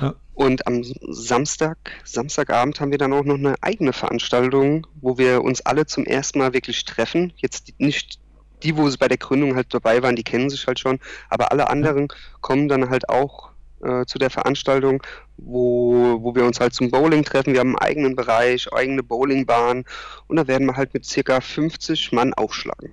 [0.00, 0.14] Ja.
[0.34, 5.62] Und am Samstag, Samstagabend haben wir dann auch noch eine eigene Veranstaltung, wo wir uns
[5.62, 7.32] alle zum ersten Mal wirklich treffen.
[7.36, 8.20] Jetzt nicht
[8.62, 11.52] die, wo sie bei der Gründung halt dabei waren, die kennen sich halt schon, aber
[11.52, 12.08] alle anderen
[12.40, 13.50] kommen dann halt auch
[13.82, 15.02] äh, zu der Veranstaltung,
[15.36, 17.52] wo, wo wir uns halt zum Bowling treffen.
[17.52, 19.84] Wir haben einen eigenen Bereich, eigene Bowlingbahn
[20.26, 22.90] und da werden wir halt mit circa 50 Mann aufschlagen.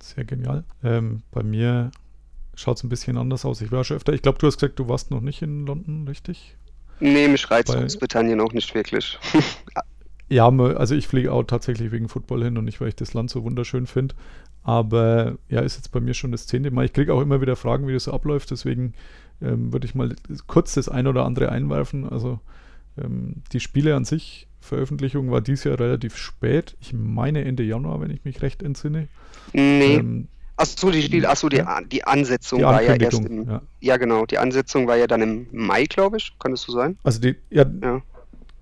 [0.00, 0.64] Sehr genial.
[0.82, 1.90] Ähm, bei mir
[2.60, 3.60] schaut es ein bisschen anders aus.
[3.60, 4.12] Ich war schon öfter.
[4.12, 6.56] Ich glaube, du hast gesagt, du warst noch nicht in London, richtig?
[7.00, 9.18] Nee, mich reizt Bei- Großbritannien auch nicht wirklich.
[10.32, 13.30] Ja, also ich fliege auch tatsächlich wegen Football hin und nicht, weil ich das Land
[13.30, 14.14] so wunderschön finde.
[14.62, 16.84] Aber ja, ist jetzt bei mir schon das zehnte Mal.
[16.84, 18.52] Ich kriege auch immer wieder Fragen, wie das so abläuft.
[18.52, 18.94] Deswegen
[19.42, 20.14] ähm, würde ich mal
[20.46, 22.08] kurz das ein oder andere einwerfen.
[22.08, 22.38] Also
[22.96, 26.76] ähm, die Spiele an sich, Veröffentlichung war dieses Jahr relativ spät.
[26.80, 29.08] Ich meine Ende Januar, wenn ich mich recht entsinne.
[29.52, 29.96] nee.
[29.96, 30.28] Ähm,
[30.60, 33.48] Achso, die, Spiel, achso, die, die Ansetzung die war ja erst im.
[33.48, 33.62] ja.
[33.80, 34.26] Ja, genau.
[34.26, 36.32] Die Ansetzung war ja dann im Mai, glaube ich.
[36.38, 36.98] Kann das so sein?
[37.02, 38.02] Also die, ja, Ja.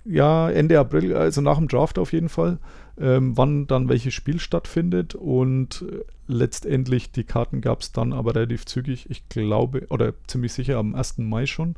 [0.04, 2.58] ja, Ende April, also nach dem Draft auf jeden Fall,
[3.00, 8.34] ähm, wann dann welches Spiel stattfindet und äh, letztendlich die Karten gab es dann aber
[8.34, 11.18] relativ zügig, ich glaube, oder ziemlich sicher am 1.
[11.18, 11.74] Mai schon,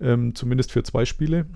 [0.00, 1.46] ähm, zumindest für zwei Spiele,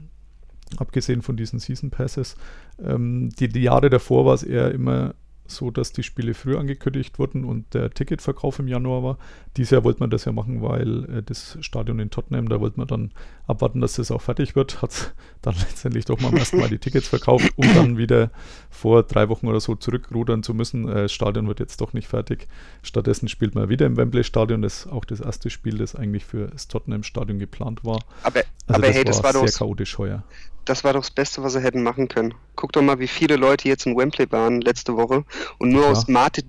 [0.76, 2.36] abgesehen von diesen Season Passes.
[2.80, 5.14] Ähm, die, die Jahre davor war es eher immer
[5.50, 9.18] so, dass die Spiele früh angekündigt wurden und der Ticketverkauf im Januar war.
[9.56, 12.78] Dieses Jahr wollte man das ja machen, weil äh, das Stadion in Tottenham, da wollte
[12.78, 13.12] man dann
[13.46, 14.82] abwarten, dass das auch fertig wird.
[14.82, 18.30] Hat dann letztendlich doch mal am ersten Mal die Tickets verkauft, um dann wieder
[18.70, 20.88] vor drei Wochen oder so zurückrudern zu müssen.
[20.88, 22.48] Äh, das Stadion wird jetzt doch nicht fertig.
[22.82, 24.62] Stattdessen spielt man wieder im Wembley Stadion.
[24.62, 28.00] Das ist auch das erste Spiel, das eigentlich für das Tottenham Stadion geplant war.
[28.22, 30.24] Aber, Also aber das hey, das war, war doch, sehr chaotisch heuer.
[30.66, 32.34] Das war doch das Beste, was sie hätten machen können.
[32.56, 35.24] Guck doch mal, wie viele Leute jetzt in Wembley waren letzte Woche.
[35.58, 35.90] Und nur Ja.
[35.92, 36.06] aus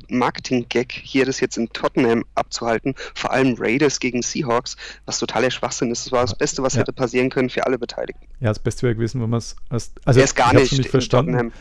[0.09, 4.75] Marketing-Gag hier das jetzt in Tottenham abzuhalten, vor allem Raiders gegen Seahawks,
[5.05, 6.05] was totaler Schwachsinn ist.
[6.05, 6.81] Das war das Beste, was Ja.
[6.81, 8.25] hätte passieren können für alle Beteiligten.
[8.39, 9.99] Ja, das Beste wäre gewesen, wenn man es erst.
[10.05, 11.33] Also, Erst gar nicht nicht verstanden.
[11.33, 11.53] Tottenham.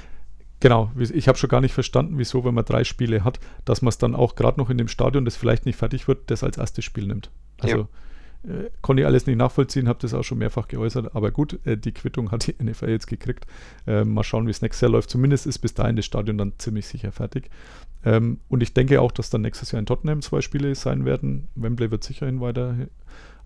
[0.60, 3.90] Genau, ich habe schon gar nicht verstanden, wieso, wenn man drei Spiele hat, dass man
[3.90, 6.56] es dann auch gerade noch in dem Stadion, das vielleicht nicht fertig wird, das als
[6.56, 7.30] erstes Spiel nimmt.
[7.60, 7.88] Also
[8.46, 11.76] äh, konnte ich alles nicht nachvollziehen, habe das auch schon mehrfach geäußert, aber gut, äh,
[11.76, 13.46] die Quittung hat die NFL jetzt gekriegt.
[13.86, 15.10] Ähm, mal schauen, wie es nächstes Jahr läuft.
[15.10, 17.50] Zumindest ist bis dahin das Stadion dann ziemlich sicher fertig.
[18.04, 21.48] Ähm, und ich denke auch, dass dann nächstes Jahr in Tottenham zwei Spiele sein werden.
[21.54, 22.76] Wembley wird sicherhin weiter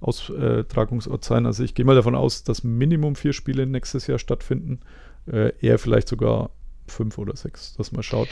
[0.01, 1.47] Austragungsort sein.
[1.47, 4.81] Also ich gehe mal davon aus, dass Minimum vier Spiele nächstes Jahr stattfinden.
[5.27, 6.51] Äh, eher vielleicht sogar
[6.87, 8.29] fünf oder sechs, dass man schaut.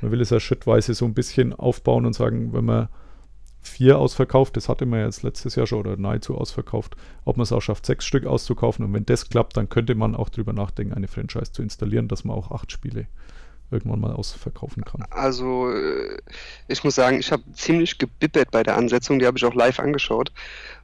[0.00, 2.88] Man will es ja schrittweise so ein bisschen aufbauen und sagen, wenn man
[3.62, 7.44] vier ausverkauft, das hatte man ja jetzt letztes Jahr schon oder nahezu ausverkauft, ob man
[7.44, 8.84] es auch schafft, sechs Stück auszukaufen.
[8.84, 12.24] Und wenn das klappt, dann könnte man auch drüber nachdenken, eine Franchise zu installieren, dass
[12.24, 13.06] man auch acht Spiele
[13.70, 15.02] irgendwann mal ausverkaufen kann.
[15.10, 16.18] Also, äh,
[16.68, 19.78] ich muss sagen, ich habe ziemlich gebibbert bei der Ansetzung, die habe ich auch live
[19.78, 20.32] angeschaut,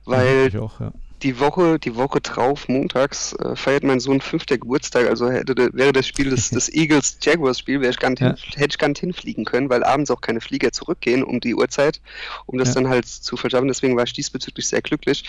[0.07, 0.93] weil ich auch, ja.
[1.23, 5.93] Die Woche, die Woche drauf, montags, äh, feiert mein Sohn fünfter Geburtstag, also hätte, wäre
[5.93, 8.29] das Spiel des, des Eagles-Jaguars-Spiel, wäre ich gar nicht Ja.
[8.35, 11.55] hin, hätte ich gar nicht hinfliegen können, weil abends auch keine Flieger zurückgehen um die
[11.55, 12.01] Uhrzeit,
[12.47, 12.75] um das Ja.
[12.75, 13.69] dann halt zu verschaffen.
[13.69, 15.25] Deswegen war ich diesbezüglich sehr glücklich.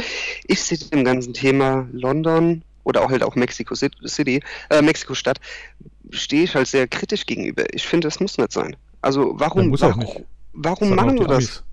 [0.45, 5.39] Ich sehe dem ganzen Thema London oder auch halt auch Mexico Cit- City, äh, Mexiko-Stadt,
[6.11, 7.65] stehe ich halt sehr kritisch gegenüber.
[7.73, 8.75] Ich finde, das muss nicht sein.
[9.01, 10.05] Also warum, warum,
[10.53, 11.63] warum machen wir das?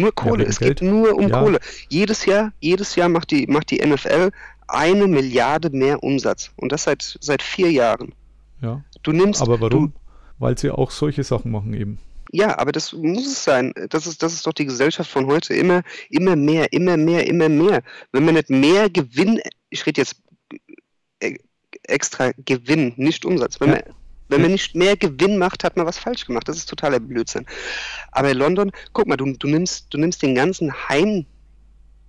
[0.00, 0.90] Nur Kohle, wegen es geht Geld.
[0.92, 1.42] nur um Ja.
[1.42, 1.60] Kohle.
[1.88, 4.30] Jedes Jahr, jedes Jahr macht die, macht die NFL
[4.68, 6.50] eine Milliarde mehr Umsatz.
[6.56, 8.12] Und das seit, seit vier Jahren.
[8.62, 8.82] Ja.
[9.02, 9.42] Du nimmst.
[9.42, 9.92] Aber warum?
[10.38, 11.98] Weil sie auch solche Sachen machen eben.
[12.32, 13.72] ja, aber das muss es sein.
[13.90, 15.54] Das ist, das ist doch die Gesellschaft von heute.
[15.54, 17.82] Immer, immer mehr, immer mehr, immer mehr.
[18.12, 20.16] Wenn man nicht mehr Gewinn, ich rede jetzt
[21.20, 21.34] äh,
[21.84, 23.60] extra Gewinn, nicht Umsatz.
[23.60, 23.74] Wenn Ja.
[23.76, 23.82] man,
[24.30, 26.48] wenn man nicht mehr Gewinn macht, hat man was falsch gemacht.
[26.48, 27.46] Das ist totaler Blödsinn.
[28.12, 31.26] Aber in London, guck mal, du, du, nimmst, du nimmst den ganzen Heim,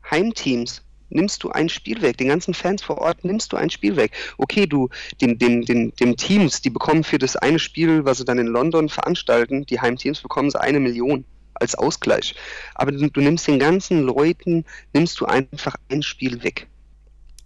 [0.10, 3.96] Heimteams, nimmst du ein Spiel weg, den ganzen Fans vor Ort nimmst du ein Spiel
[3.96, 4.12] weg.
[4.38, 8.26] Okay, du, den, den, den, den Teams, die bekommen für das eine Spiel, was sie
[8.26, 12.36] dann in London veranstalten, die Heimteams bekommen sie eine Million als Ausgleich.
[12.76, 16.68] Aber du, du nimmst den ganzen Leuten, nimmst du einfach ein Spiel weg.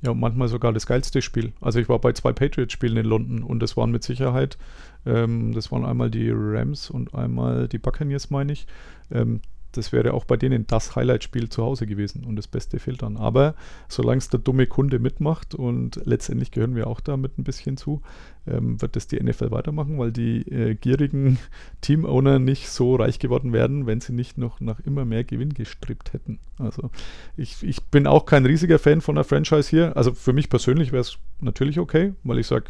[0.05, 1.53] Ja, manchmal sogar das geilste Spiel.
[1.61, 4.55] Also ich war bei zwei Patriots-Spielen in London und das waren mit Sicherheit,
[5.03, 8.67] ähm, das waren einmal die Rams und einmal die Buccaneers, meine ich.
[9.09, 9.41] Ähm,
[9.77, 13.17] das wäre auch bei denen das Highlight-Spiel zu Hause gewesen und das Beste fehlt dann.
[13.17, 13.55] Aber
[13.87, 18.01] solange es der dumme Kunde mitmacht und letztendlich gehören wir auch damit ein bisschen zu,
[18.47, 21.39] ähm, wird das die NFL weitermachen, weil die äh, gierigen
[21.81, 26.13] Team-Owner nicht so reich geworden wären, wenn sie nicht noch nach immer mehr Gewinn gestrebt
[26.13, 26.39] hätten.
[26.57, 26.89] Also
[27.37, 29.97] ich, ich bin auch kein riesiger Fan von der Franchise hier.
[29.97, 32.65] Also für mich persönlich wäre es natürlich okay, weil ich sage,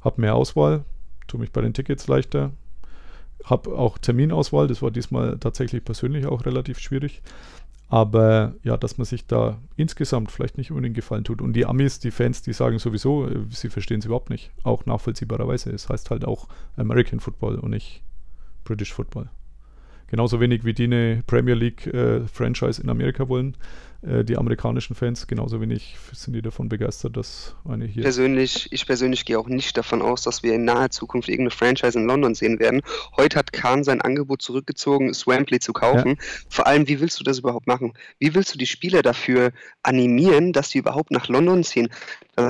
[0.00, 0.84] habe mehr Auswahl,
[1.26, 2.52] tue mich bei den Tickets leichter,
[3.44, 7.22] habe auch Terminauswahl, das war diesmal tatsächlich persönlich auch relativ schwierig.
[7.88, 11.42] Aber ja, dass man sich da insgesamt vielleicht nicht unbedingt gefallen tut.
[11.42, 14.52] Und die Amis, die Fans, die sagen sowieso, äh, sie verstehen es überhaupt nicht.
[14.62, 15.70] Auch nachvollziehbarerweise.
[15.70, 18.02] Es heißt halt auch American Football und nicht
[18.62, 19.28] British Football.
[20.06, 23.56] Genauso wenig wie die eine Premier League äh, Franchise in Amerika wollen,
[24.02, 28.02] äh, die amerikanischen Fans, genauso wenig sind die davon begeistert, dass eine hier.
[28.02, 31.98] Persönlich, ich persönlich gehe auch nicht davon aus, dass wir in naher Zukunft irgendeine Franchise
[31.98, 32.80] in London sehen werden.
[33.16, 36.16] Heute hat Kahn sein Angebot zurückgezogen, Swamply zu kaufen.
[36.48, 37.92] Vor allem, wie willst du das überhaupt machen?
[38.18, 41.88] Wie willst du die Spieler dafür animieren, dass sie überhaupt nach London ziehen?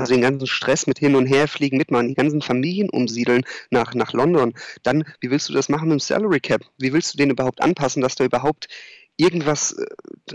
[0.05, 3.95] Sie den ganzen Stress mit hin und her fliegen mitmachen, die ganzen Familien umsiedeln nach,
[3.95, 4.55] nach London.
[4.85, 6.63] Dann, wie willst du das machen mit dem Salary Cap?
[6.79, 8.69] Wie willst du den überhaupt anpassen, dass da überhaupt
[9.17, 9.87] irgendwas, äh,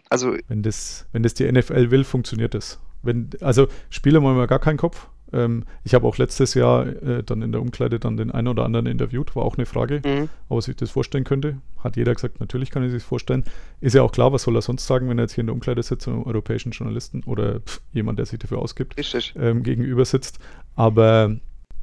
[0.10, 2.80] also Wenn das, wenn das die NFL will, funktioniert das.
[3.02, 5.08] Wenn, also Spieler machen wir gar keinen Kopf.
[5.34, 8.64] Ähm, ich habe auch letztes Jahr äh, dann in der Umkleide dann den einen oder
[8.64, 10.30] anderen interviewt, war auch eine Frage, Mhm.
[10.50, 11.58] ob er sich das vorstellen könnte.
[11.84, 13.44] Hat jeder gesagt, natürlich kann er sich das vorstellen.
[13.82, 15.54] Ist ja auch klar, was soll er sonst sagen, wenn er jetzt hier in der
[15.56, 18.96] Umkleide sitzt und einem europäischen Journalisten oder pff, jemand, der sich dafür ausgibt,
[19.36, 20.40] ähm, gegenüber sitzt.
[20.76, 21.36] Aber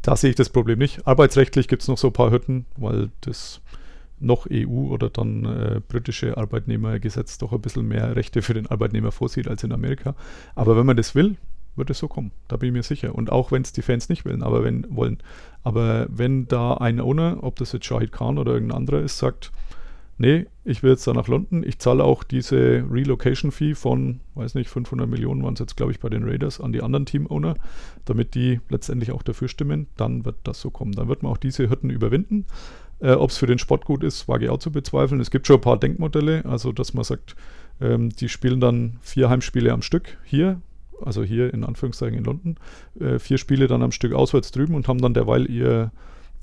[0.03, 1.07] da sehe ich das Problem nicht.
[1.07, 3.61] Arbeitsrechtlich gibt es noch so ein paar Hürden, weil das
[4.23, 9.13] noch EU oder dann äh, britische Arbeitnehmergesetz doch ein bisschen mehr Rechte für den Arbeitnehmer
[9.13, 10.15] vorsieht als in Amerika.
[10.55, 11.37] Aber wenn man das will,
[11.77, 12.33] wird es so kommen.
[12.49, 13.15] Da bin ich mir sicher.
[13.15, 15.19] Und auch wenn es die Fans nicht wollen, aber wenn wollen.
[15.63, 19.53] Aber wenn da ein Owner, ob das jetzt Shahid Khan oder irgendein anderer ist, sagt,
[20.19, 24.69] nee, ich will jetzt da nach London, ich zahle auch diese Relocation-Fee von, weiß nicht,
[24.69, 27.57] 500 Millionen waren es jetzt, glaube ich, bei den Raiders an die anderen Team-Owner,
[28.05, 30.93] damit die letztendlich auch dafür stimmen, dann wird das so kommen.
[30.93, 32.47] Dann wird man auch diese Hürden überwinden.
[33.03, 35.21] Äh, Ob es für den Sport gut ist, wage ich auch zu bezweifeln.
[35.21, 37.35] Es gibt schon ein paar Denkmodelle, also dass man sagt,
[37.81, 40.61] ähm, die spielen dann vier Heimspiele am Stück hier,
[41.05, 42.57] also hier in Anführungszeichen in London,
[43.01, 45.91] äh, vier Spiele dann am Stück auswärts drüben und haben dann derweil ihr,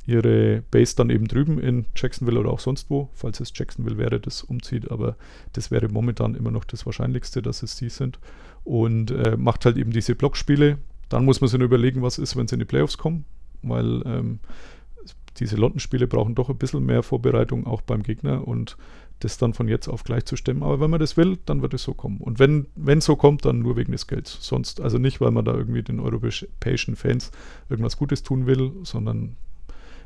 [0.05, 4.19] ihre Base dann eben drüben in Jacksonville oder auch sonst wo, falls es Jacksonville wäre,
[4.19, 5.15] das umzieht, aber
[5.53, 8.19] das wäre momentan immer noch das Wahrscheinlichste, dass es die sind.
[8.65, 10.77] Und äh, macht halt eben diese Blockspiele.
[11.07, 13.23] Dann muss man sich überlegen, was ist, wenn sie in die Playoffs kommen,
[13.61, 14.39] weil ähm,
[15.39, 18.77] diese London-Spiele brauchen doch ein bisschen mehr Vorbereitung auch beim Gegner und
[19.19, 20.63] das dann von jetzt auf gleich zu stemmen.
[20.63, 22.17] Aber wenn man das will, dann wird es so kommen.
[22.17, 24.37] Und wenn es so kommt, dann nur wegen des Gelds.
[24.41, 27.31] Sonst, also nicht, weil man da irgendwie den europäischen Fans
[27.69, 29.35] irgendwas Gutes tun will, sondern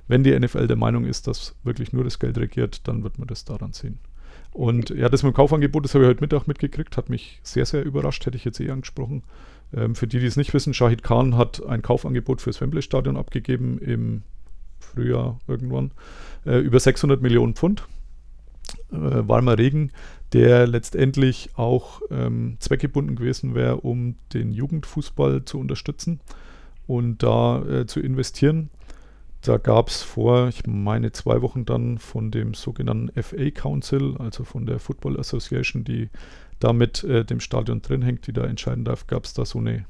[0.07, 3.27] wenn die NFL der Meinung ist, dass wirklich nur das Geld regiert, dann wird man
[3.27, 3.99] das daran sehen.
[4.51, 7.65] Und ja, das mit dem Kaufangebot, das habe ich heute Mittag mitgekriegt, hat mich sehr,
[7.65, 9.23] sehr überrascht, hätte ich jetzt eh angesprochen.
[9.73, 13.79] Ähm, für die, die es nicht wissen, Shahid Khan hat ein Kaufangebot fürs Wembley-Stadion abgegeben
[13.79, 14.23] im
[14.93, 15.91] Frühjahr irgendwann,
[16.45, 17.87] äh, über 600 Millionen Pfund.
[18.91, 19.91] Äh, warmer Regen,
[20.33, 26.19] der letztendlich auch ähm, zweckgebunden gewesen wäre, um den Jugendfußball zu unterstützen
[26.87, 28.69] und da äh, zu investieren.
[29.41, 34.43] Da gab es vor, ich meine, zwei Wochen dann von dem sogenannten FA Council, also
[34.43, 36.09] von der Football Association, die
[36.59, 39.59] da mit äh, dem Stadion drin hängt, die da entscheiden darf, gab es da so
[39.59, 39.85] eine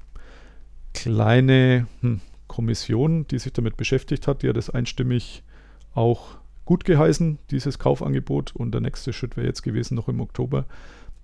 [0.93, 2.21] kleine hm,
[2.53, 4.43] Kommission, die sich damit beschäftigt hat.
[4.43, 5.41] Die hat es einstimmig
[5.95, 8.55] auch gut geheißen, dieses Kaufangebot.
[8.55, 10.65] Und der nächste Schritt wäre jetzt gewesen, noch im Oktober,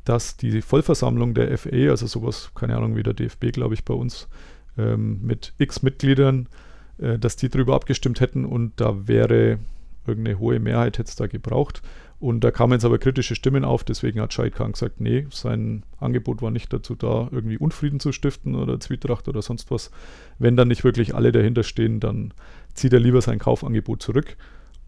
[0.06, 3.94] dass die Vollversammlung der FA, also sowas, keine Ahnung, wie der DFB, glaube ich, bei
[3.94, 4.28] uns,
[4.76, 6.50] ähm, mit x Mitgliedern,
[6.98, 9.60] äh, dass die darüber abgestimmt hätten und da wäre
[10.08, 11.84] irgendeine hohe Mehrheit hätte es da gebraucht.
[12.20, 15.84] Und da kamen jetzt aber kritische Stimmen auf, deswegen hat Shahid Khan gesagt, nee, sein
[16.00, 19.90] Angebot war nicht dazu da, irgendwie Unfrieden zu stiften oder Zwietracht oder sonst was.
[20.38, 22.34] Wenn dann nicht wirklich alle dahinter stehen, dann
[22.74, 24.36] zieht er lieber sein Kaufangebot zurück.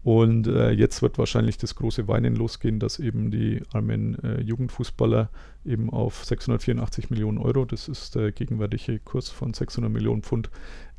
[0.04, 5.30] Und äh, jetzt wird wahrscheinlich das große Weinen losgehen, dass eben die armen äh, Jugendfußballer
[5.64, 10.50] eben auf 684 Millionen Euro, das ist der gegenwärtige Kurs von 600 Millionen Pfund,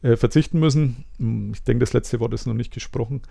[0.04, 1.04] äh, verzichten müssen.
[1.18, 3.22] Hm, ich denke, das letzte Wort ist noch nicht gesprochen.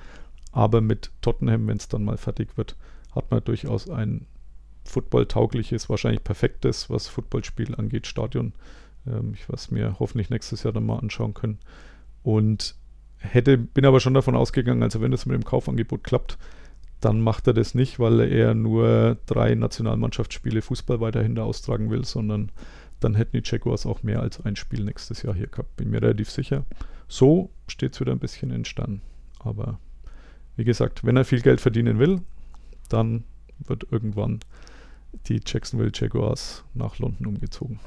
[0.53, 2.77] Aber mit Tottenham, wenn es dann mal fertig wird,
[3.15, 4.27] hat man durchaus ein
[4.85, 8.53] footballtaugliches, wahrscheinlich perfektes, was Footballspiel angeht, Stadion,
[9.07, 11.59] ähm, ich was mir hoffentlich nächstes Jahr dann mal anschauen können.
[12.23, 12.77] Und
[13.19, 16.39] hätte, bin aber schon davon ausgegangen, also wenn das mit dem Kaufangebot klappt,
[17.01, 22.05] dann macht er das nicht, weil er nur drei Nationalmannschaftsspiele Fußball weiterhin da austragen will,
[22.05, 22.53] sondern
[23.01, 25.77] dann hätten die Jaguars auch mehr als ein Spiel nächstes Jahr hier gehabt.
[25.77, 26.65] Bin mir relativ sicher.
[27.09, 29.03] So steht es wieder ein bisschen entstanden.
[29.41, 29.81] Aber
[30.57, 32.21] wie gesagt, wenn er viel Geld verdienen will,
[32.89, 33.25] dann
[33.59, 34.41] wird irgendwann
[35.27, 37.79] die Jacksonville Jaguars nach London umgezogen.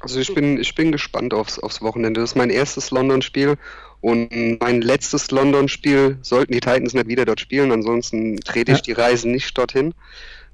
[0.00, 2.20] Also ich bin, ich bin gespannt aufs, aufs Wochenende.
[2.20, 3.56] Das ist mein erstes London-Spiel
[4.00, 7.70] und mein letztes London-Spiel sollten die Titans nicht wieder dort spielen.
[7.70, 8.82] Ansonsten trete ich ja.
[8.82, 9.92] die Reisen nicht dorthin,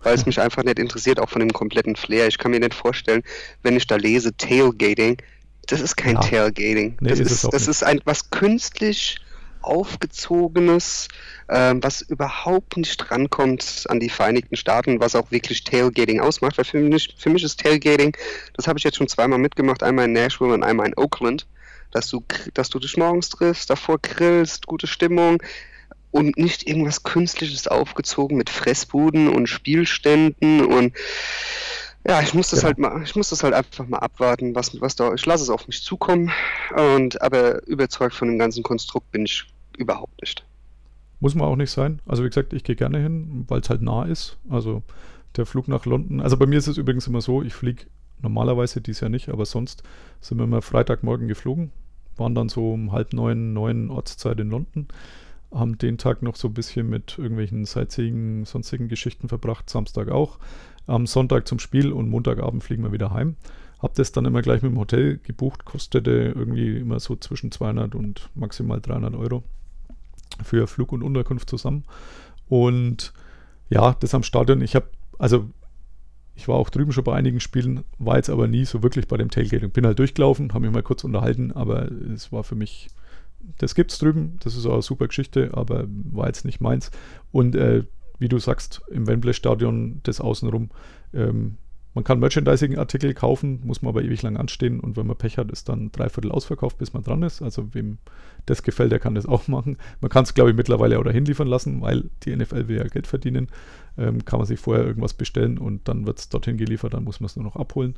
[0.02, 2.26] weil es mich einfach nicht interessiert, auch von dem kompletten Flair.
[2.26, 3.22] Ich kann mir nicht vorstellen,
[3.62, 5.18] wenn ich da lese Tailgating,
[5.68, 6.20] das ist kein ja.
[6.22, 6.96] Tailgating.
[7.00, 9.18] Nee, das ist, ist das ist ein was künstlich
[9.66, 11.08] aufgezogenes,
[11.48, 16.58] ähm, was überhaupt nicht rankommt an die Vereinigten Staaten, was auch wirklich Tailgating ausmacht.
[16.58, 18.16] Weil für mich, für mich ist Tailgating,
[18.54, 21.46] das habe ich jetzt schon zweimal mitgemacht, einmal in Nashville und einmal in Oakland,
[21.90, 22.24] dass du,
[22.54, 25.42] dass du dich morgens triffst, davor grillst, gute Stimmung
[26.10, 30.94] und nicht irgendwas Künstliches aufgezogen mit Fressbuden und Spielständen und
[32.08, 32.66] ja, ich muss das ja.
[32.66, 35.50] halt mal, ich muss das halt einfach mal abwarten, was, was da, ich lasse es
[35.50, 36.32] auf mich zukommen
[36.74, 39.46] und aber überzeugt von dem ganzen Konstrukt bin ich
[39.76, 40.44] überhaupt nicht.
[41.20, 42.00] Muss man auch nicht sein.
[42.06, 44.36] Also wie gesagt, ich gehe gerne hin, weil es halt nah ist.
[44.48, 44.82] Also
[45.36, 46.20] der Flug nach London.
[46.20, 47.86] Also bei mir ist es übrigens immer so, ich fliege
[48.22, 49.82] normalerweise dies Jahr nicht, aber sonst
[50.20, 51.72] sind wir immer Freitagmorgen geflogen,
[52.16, 54.88] waren dann so um halb neun, neun Ortszeit in London,
[55.52, 60.38] haben den Tag noch so ein bisschen mit irgendwelchen Sightseeing, sonstigen Geschichten verbracht, Samstag auch,
[60.86, 63.36] am Sonntag zum Spiel und Montagabend fliegen wir wieder heim.
[63.78, 67.94] Hab das dann immer gleich mit dem Hotel gebucht, kostete irgendwie immer so zwischen 200
[67.94, 69.44] und maximal 300 Euro
[70.44, 71.84] für Flug und Unterkunft zusammen.
[72.48, 73.12] Und
[73.68, 75.50] ja, das am Stadion, ich habe, also
[76.34, 79.16] ich war auch drüben schon bei einigen Spielen, war jetzt aber nie so wirklich bei
[79.16, 79.70] dem Tailgating.
[79.70, 82.88] Bin halt durchgelaufen, habe mich mal kurz unterhalten, aber es war für mich,
[83.58, 86.90] das gibt es drüben, das ist auch eine super Geschichte, aber war jetzt nicht meins.
[87.32, 87.84] Und äh,
[88.18, 90.70] wie du sagst, im Wembley-Stadion, das Außenrum,
[91.14, 91.56] ähm,
[91.96, 95.50] man kann Merchandising-Artikel kaufen, muss man aber ewig lang anstehen und wenn man Pech hat,
[95.50, 97.40] ist dann dreiviertel ausverkauft, bis man dran ist.
[97.40, 97.96] Also wem
[98.44, 99.78] das gefällt, der kann das auch machen.
[100.02, 102.84] Man kann es, glaube ich, mittlerweile auch dahin liefern lassen, weil die NFL will ja
[102.84, 103.48] Geld verdienen.
[103.96, 107.20] Ähm, kann man sich vorher irgendwas bestellen und dann wird es dorthin geliefert, dann muss
[107.20, 107.94] man es nur noch abholen.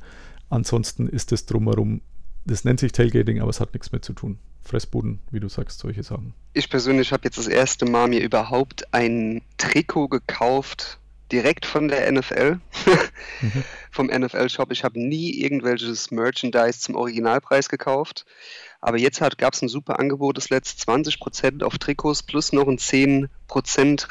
[0.49, 2.01] Ansonsten ist es drumherum,
[2.45, 4.39] das nennt sich Tailgating, aber es hat nichts mehr zu tun.
[4.63, 6.35] Fressboden, wie du sagst, solche Sachen.
[6.53, 11.01] Ich persönlich habe jetzt das erste Mal mir überhaupt ein Trikot gekauft
[11.33, 12.59] direkt von der NFL,
[13.41, 13.65] mhm.
[13.91, 14.71] vom NFL-Shop.
[14.73, 18.25] Ich habe nie irgendwelches Merchandise zum Originalpreis gekauft.
[18.81, 22.79] Aber jetzt gab es ein super Angebot, das letzte 20% auf Trikots plus noch ein
[22.79, 23.29] 10%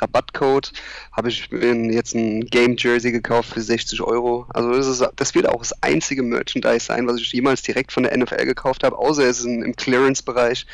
[0.02, 0.74] Rabattcode.
[1.14, 4.46] Habe ich mir jetzt ein Game Jersey gekauft für 60 Euro.
[4.54, 8.04] Also das, ist, das wird auch das einzige Merchandise sein, was ich jemals direkt von
[8.04, 10.66] der NFL gekauft habe, außer es ist im Clearance-Bereich.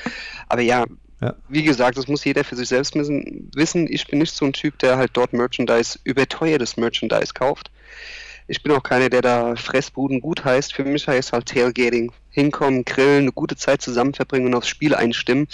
[0.49, 0.85] Aber ja,
[1.47, 3.87] Wie gesagt, das muss jeder für sich selbst wissen.
[3.89, 7.71] Ich bin nicht so ein Typ, der halt dort Merchandise, überteuertes Merchandise kauft.
[8.47, 10.73] Ich bin auch keiner, der da Fressbuden gut heißt.
[10.73, 12.11] Für mich heißt halt Tailgating.
[12.29, 15.47] Hinkommen, grillen, eine gute Zeit zusammen verbringen und aufs Spiel einstimmen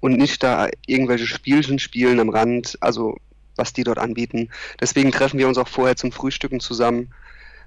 [0.00, 3.16] und nicht da irgendwelche Spielchen spielen am Rand, also
[3.56, 4.48] was die dort anbieten.
[4.80, 7.12] Deswegen treffen wir uns auch vorher zum Frühstücken zusammen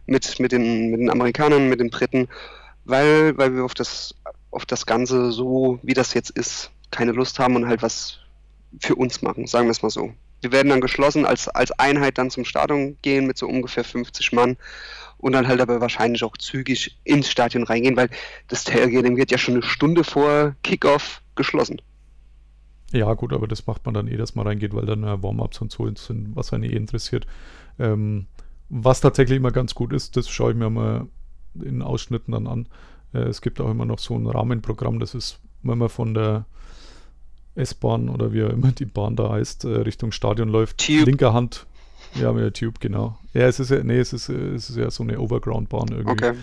[0.06, 2.28] mit, mit, den, mit den Amerikanern, mit den Briten,
[2.86, 4.16] weil, weil wir auf das,
[4.50, 8.20] auf das Ganze so, wie das jetzt ist, keine Lust haben und halt was
[8.80, 10.14] für uns machen, sagen wir es mal so.
[10.42, 14.34] Wir werden dann geschlossen als, als Einheit dann zum Stadion gehen mit so ungefähr 50
[14.34, 14.58] Mann
[15.18, 18.10] und dann halt aber wahrscheinlich auch zügig ins Stadion reingehen, weil
[18.48, 21.82] das Tailgating wird ja schon eine Stunde vor Kickoff geschlossen.
[22.92, 25.60] Ja, gut, aber das macht man dann eh, dass man reingeht, weil dann äh, Warm-ups
[25.60, 27.28] und so sind, was einen eh interessiert.
[27.80, 28.28] Ähm,
[28.70, 31.08] was tatsächlich immer ganz gut ist, das schaue ich mir mal
[31.62, 32.68] in Ausschnitten dann an.
[33.14, 36.46] Äh, es gibt auch immer noch so ein Rahmenprogramm, das ist, wenn man von der
[37.58, 41.06] S-Bahn oder wie auch immer die Bahn da heißt, äh, Richtung Stadion läuft, Tube.
[41.06, 41.66] linker Hand.
[42.16, 43.18] Ja, mit der Tube, genau.
[43.34, 46.12] Ja, es ist ja, nee, es ist, es ist ja so eine Overground-Bahn irgendwie.
[46.12, 46.34] Okay.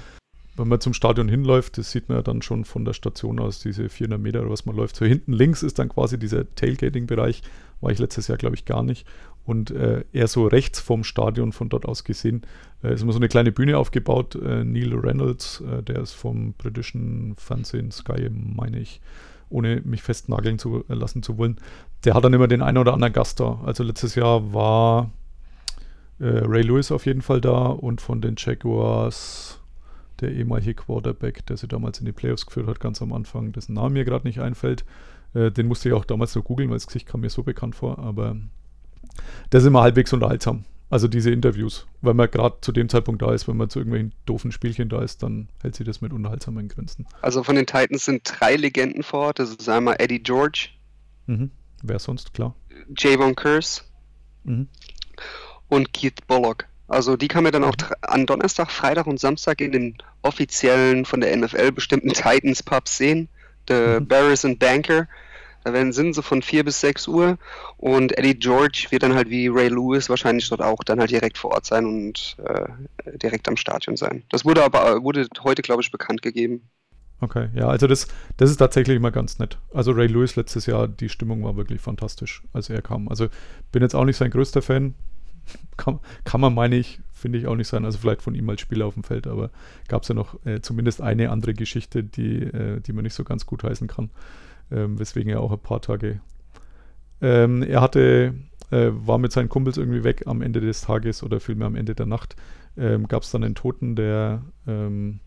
[0.56, 3.58] Wenn man zum Stadion hinläuft, das sieht man ja dann schon von der Station aus,
[3.60, 4.94] diese 400 Meter oder was man läuft.
[4.96, 7.42] So hinten links ist dann quasi dieser Tailgating-Bereich,
[7.80, 9.06] war ich letztes Jahr, glaube ich, gar nicht.
[9.44, 12.42] Und äh, eher so rechts vom Stadion, von dort aus gesehen,
[12.82, 14.36] äh, ist immer so eine kleine Bühne aufgebaut.
[14.36, 19.00] Äh, Neil Reynolds, äh, der ist vom britischen Fernsehen Sky, meine ich,
[19.48, 21.56] ohne mich festnageln zu lassen zu wollen.
[22.04, 23.60] Der hat dann immer den einen oder anderen Gast da.
[23.64, 25.10] Also letztes Jahr war
[26.18, 29.60] äh, Ray Lewis auf jeden Fall da und von den Jaguars
[30.20, 33.74] der ehemalige Quarterback, der sie damals in die Playoffs geführt hat, ganz am Anfang, dessen
[33.74, 34.84] Name mir gerade nicht einfällt.
[35.34, 37.74] Äh, den musste ich auch damals noch googeln, weil das Gesicht kam mir so bekannt
[37.74, 38.36] vor, aber
[39.52, 40.64] der ist immer halbwegs unterhaltsam.
[40.94, 44.14] Also diese Interviews, weil man gerade zu dem Zeitpunkt da ist, wenn man zu irgendwelchen
[44.26, 47.04] doofen Spielchen da ist, dann hält sie das mit unterhaltsamen Grenzen.
[47.20, 49.40] Also von den Titans sind drei Legenden vor Ort.
[49.40, 50.68] Das ist einmal Eddie George,
[51.26, 51.50] Mhm.
[51.82, 52.54] Wer sonst, klar.
[52.96, 53.82] Javon Curse
[54.44, 54.68] Mhm.
[55.68, 56.66] und Keith Bullock.
[56.86, 61.06] Also die kann man dann auch dr- an Donnerstag, Freitag und Samstag in den offiziellen
[61.06, 63.28] von der NFL bestimmten Titans Pubs sehen.
[63.66, 64.06] Der Mhm.
[64.06, 65.08] Barris and Banker.
[65.64, 67.38] Da werden sind sie von 4 bis 6 Uhr
[67.78, 71.38] und Eddie George wird dann halt wie Ray Lewis wahrscheinlich dort auch dann halt direkt
[71.38, 74.24] vor Ort sein und äh, direkt am Stadion sein.
[74.28, 76.68] Das wurde aber wurde heute, glaube ich, bekannt gegeben.
[77.20, 79.58] Okay, ja, also das, das ist tatsächlich immer ganz nett.
[79.72, 83.08] Also Ray Lewis letztes Jahr, die Stimmung war wirklich fantastisch, als er kam.
[83.08, 83.28] Also
[83.72, 84.94] bin jetzt auch nicht sein größter Fan.
[85.76, 87.84] Kann, kann man, meine ich, finde ich auch nicht sein.
[87.84, 89.50] Also vielleicht von ihm als Spieler auf dem Feld, aber
[89.88, 93.24] gab es ja noch äh, zumindest eine andere Geschichte, die, äh, die man nicht so
[93.24, 94.10] ganz gut heißen kann.
[94.70, 96.20] Ähm, weswegen er auch ein paar Tage.
[97.20, 98.34] Ähm, er hatte,
[98.70, 101.94] äh, war mit seinen Kumpels irgendwie weg am Ende des Tages oder vielmehr am Ende
[101.94, 102.36] der Nacht.
[102.76, 105.20] Ähm, gab es dann einen Toten, der ähm,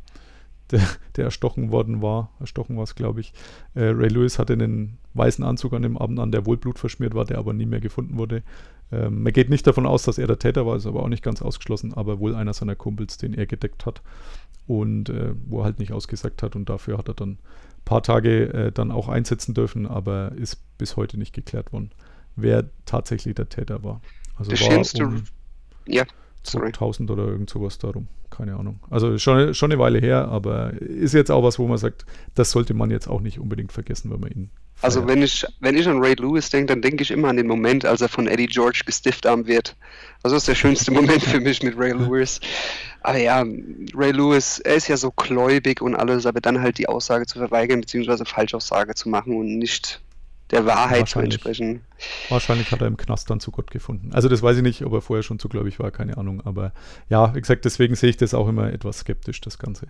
[0.72, 0.82] der,
[1.16, 2.32] der erstochen worden war.
[2.40, 3.34] Erstochen war es, glaube ich.
[3.74, 7.26] Äh, Ray Lewis hatte einen weißen Anzug an dem Abend an, der wohl blutverschmiert war,
[7.26, 8.44] der aber nie mehr gefunden wurde.
[8.92, 11.24] Ähm, man geht nicht davon aus, dass er der Täter war, ist aber auch nicht
[11.24, 14.02] ganz ausgeschlossen, aber wohl einer seiner Kumpels, den er gedeckt hat
[14.68, 17.38] und äh, wo er halt nicht ausgesagt hat und dafür hat er dann
[17.88, 21.92] paar Tage äh, dann auch einsetzen dürfen, aber ist bis heute nicht geklärt worden,
[22.36, 24.02] wer tatsächlich der Täter war.
[24.36, 25.24] Also Der war schönste- um
[25.88, 26.04] Ja,
[26.44, 26.72] sorry.
[26.72, 28.08] 2000 oder irgend sowas darum.
[28.30, 28.80] Keine Ahnung.
[28.90, 32.52] Also schon, schon eine Weile her, aber ist jetzt auch was, wo man sagt, das
[32.52, 34.50] sollte man jetzt auch nicht unbedingt vergessen, wenn man ihn.
[34.82, 37.48] Also wenn ich, wenn ich an Ray Lewis denke, dann denke ich immer an den
[37.48, 39.76] Moment, als er von Eddie George gestiftarmt wird.
[40.22, 42.40] Also das ist der schönste Moment für mich mit Ray Lewis.
[43.02, 43.44] Aber ja,
[43.96, 47.40] Ray Lewis, er ist ja so gläubig und alles, aber dann halt die Aussage zu
[47.40, 50.02] verweigern, beziehungsweise Falschaussage zu machen und nicht
[50.52, 51.82] der Wahrheit zu entsprechen.
[52.30, 54.12] Wahrscheinlich hat er im Knast dann zu Gott gefunden.
[54.14, 56.42] Also das weiß ich nicht, ob er vorher schon zu gläubig war, keine Ahnung.
[56.46, 56.72] Aber
[57.10, 59.88] ja, wie gesagt, deswegen sehe ich das auch immer etwas skeptisch, das Ganze.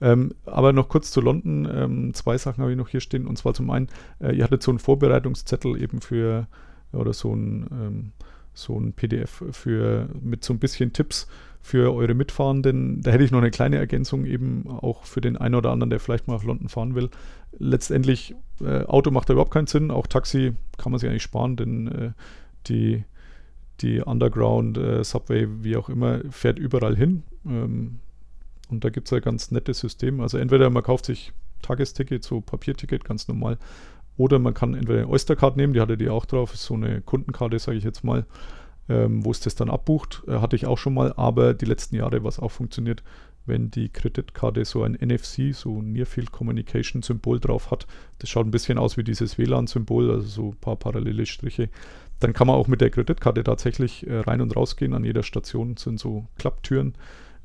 [0.00, 1.68] Ähm, aber noch kurz zu London.
[1.72, 3.26] Ähm, zwei Sachen habe ich noch hier stehen.
[3.26, 3.88] Und zwar zum einen,
[4.20, 6.46] äh, ihr hattet so einen Vorbereitungszettel eben für,
[6.92, 8.12] oder so ein, ähm,
[8.54, 11.28] so ein PDF für, mit so ein bisschen Tipps
[11.60, 13.02] für eure Mitfahrenden.
[13.02, 16.00] Da hätte ich noch eine kleine Ergänzung eben auch für den einen oder anderen, der
[16.00, 17.10] vielleicht mal nach London fahren will.
[17.58, 19.90] Letztendlich, äh, Auto macht da überhaupt keinen Sinn.
[19.90, 22.10] Auch Taxi kann man sich eigentlich sparen, denn äh,
[22.66, 23.04] die,
[23.80, 27.22] die Underground, äh, Subway, wie auch immer, fährt überall hin.
[27.46, 28.00] Ähm,
[28.68, 30.20] und da gibt es ein ganz nettes System.
[30.20, 33.58] Also entweder man kauft sich Tagesticket, so Papierticket, ganz normal.
[34.16, 37.00] Oder man kann entweder eine Oystercard nehmen, die hatte die auch drauf, ist so eine
[37.00, 38.26] Kundenkarte, sage ich jetzt mal,
[38.88, 40.22] ähm, wo es das dann abbucht.
[40.26, 43.02] Äh, hatte ich auch schon mal, aber die letzten Jahre, was auch funktioniert,
[43.46, 47.86] wenn die Kreditkarte so ein NFC, so Near Field Communication Symbol drauf hat.
[48.18, 51.70] Das schaut ein bisschen aus wie dieses WLAN-Symbol, also so ein paar parallele Striche.
[52.20, 54.94] Dann kann man auch mit der Kreditkarte tatsächlich äh, rein und rausgehen.
[54.94, 56.94] An jeder Station sind so Klapptüren.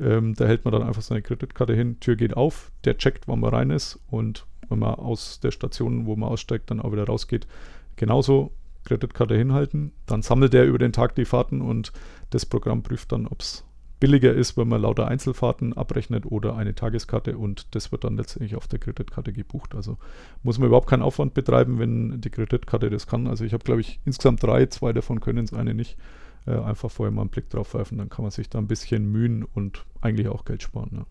[0.03, 3.39] Ähm, da hält man dann einfach seine Kreditkarte hin, Tür geht auf, der checkt, wann
[3.39, 7.05] man rein ist und wenn man aus der Station, wo man aussteigt, dann auch wieder
[7.05, 7.47] rausgeht,
[7.95, 8.51] genauso
[8.85, 9.91] Kreditkarte hinhalten.
[10.05, 11.93] Dann sammelt er über den Tag die Fahrten und
[12.31, 13.65] das Programm prüft dann, ob es
[13.99, 18.57] billiger ist, wenn man lauter Einzelfahrten abrechnet oder eine Tageskarte und das wird dann letztendlich
[18.57, 19.75] auf der Kreditkarte gebucht.
[19.75, 19.97] Also
[20.41, 23.27] muss man überhaupt keinen Aufwand betreiben, wenn die Kreditkarte das kann.
[23.27, 25.97] Also ich habe, glaube ich, insgesamt drei, zwei davon können es, eine nicht.
[26.45, 29.05] Äh, einfach vorher mal einen Blick drauf werfen, dann kann man sich da ein bisschen
[29.05, 30.89] mühen und eigentlich auch Geld sparen.
[30.93, 31.05] Ja.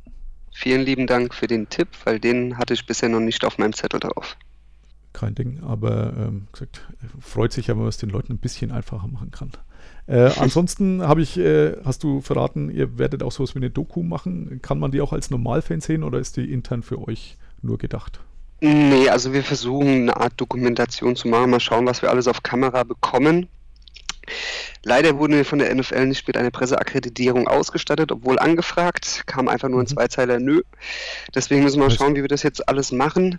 [0.55, 3.73] Vielen lieben Dank für den Tipp, weil den hatte ich bisher noch nicht auf meinem
[3.73, 4.37] Zettel drauf.
[5.15, 6.87] kein Ding, aber ähm, gesagt,
[7.21, 9.53] freut sich ja, wenn man es den Leuten ein bisschen einfacher machen kann.
[10.07, 14.03] Äh, ansonsten habe ich, äh, hast du verraten, ihr werdet auch sowas wie eine Doku
[14.03, 14.61] machen.
[14.61, 18.21] Kann man die auch als Normalfan sehen oder ist die intern für euch nur gedacht?
[18.61, 22.43] Nee, also wir versuchen eine Art Dokumentation zu machen, mal schauen, was wir alles auf
[22.43, 23.49] Kamera bekommen.
[24.85, 29.69] Leider wurden wir von der NFL nicht mit einer Presseakkreditierung ausgestattet, obwohl angefragt, kam einfach
[29.69, 29.95] nur ein Mhm.
[29.95, 30.63] Zweizeiler Nö.
[31.35, 33.39] Deswegen müssen wir mal schauen, wie wir das jetzt alles machen.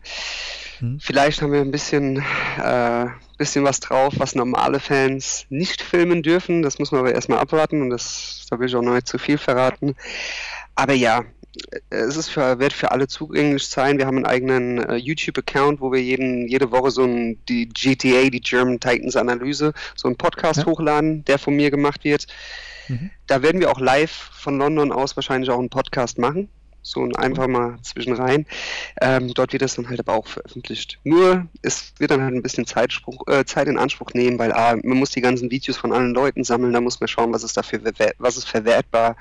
[0.79, 0.99] Mhm.
[0.99, 2.23] Vielleicht haben wir ein bisschen,
[2.61, 3.05] äh,
[3.37, 6.61] bisschen was drauf, was normale Fans nicht filmen dürfen.
[6.61, 9.17] Das muss man aber erstmal abwarten und das, da will ich auch noch nicht zu
[9.17, 9.95] viel verraten.
[10.75, 11.25] Aber ja,
[11.89, 13.97] es ist für, wird für alle zugänglich sein.
[13.97, 18.29] Wir haben einen eigenen äh, YouTube-Account, wo wir jeden, jede Woche so ein, die GTA,
[18.29, 20.65] die German Titans Analyse, so einen Podcast Ja.
[20.65, 22.27] hochladen, der von mir gemacht wird.
[22.87, 23.11] Mhm.
[23.27, 26.49] Da werden wir auch live von London aus wahrscheinlich auch einen Podcast machen.
[26.85, 28.45] So ein einfach mal zwischen rein.
[28.99, 30.99] Ähm, dort wird das dann halt aber auch veröffentlicht.
[31.05, 34.75] Nur, es wird dann halt ein bisschen Zeitspruch, äh, Zeit in Anspruch nehmen, weil ah,
[34.83, 37.55] man muss die ganzen Videos von allen Leuten sammeln, da muss man schauen, was ist
[37.55, 37.79] dafür,
[38.17, 39.15] was ist verwertbar,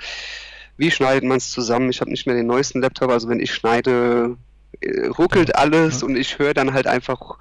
[0.83, 1.91] wie schneidet man es zusammen.
[1.91, 4.37] Ich habe nicht mehr den neuesten Laptop, also wenn ich schneide,
[4.81, 6.09] äh, ruckelt alles Ja.
[6.09, 7.39] und ich höre dann halt einfach,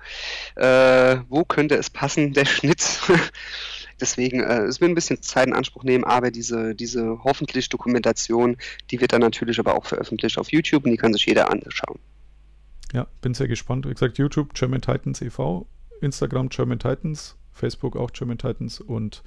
[0.58, 2.84] äh, wo könnte es passen, der Schnitt.
[4.00, 8.58] Deswegen, äh, es wird ein bisschen Zeit in Anspruch nehmen, aber diese, diese hoffentlich Dokumentation,
[8.92, 11.98] die wird dann natürlich aber auch veröffentlicht auf YouTube und die kann sich jeder anschauen.
[12.94, 13.88] Ja, bin sehr gespannt.
[13.88, 15.66] Wie gesagt, YouTube German Titans e.V.,
[16.02, 19.24] Instagram German Titans, Facebook auch German Titans und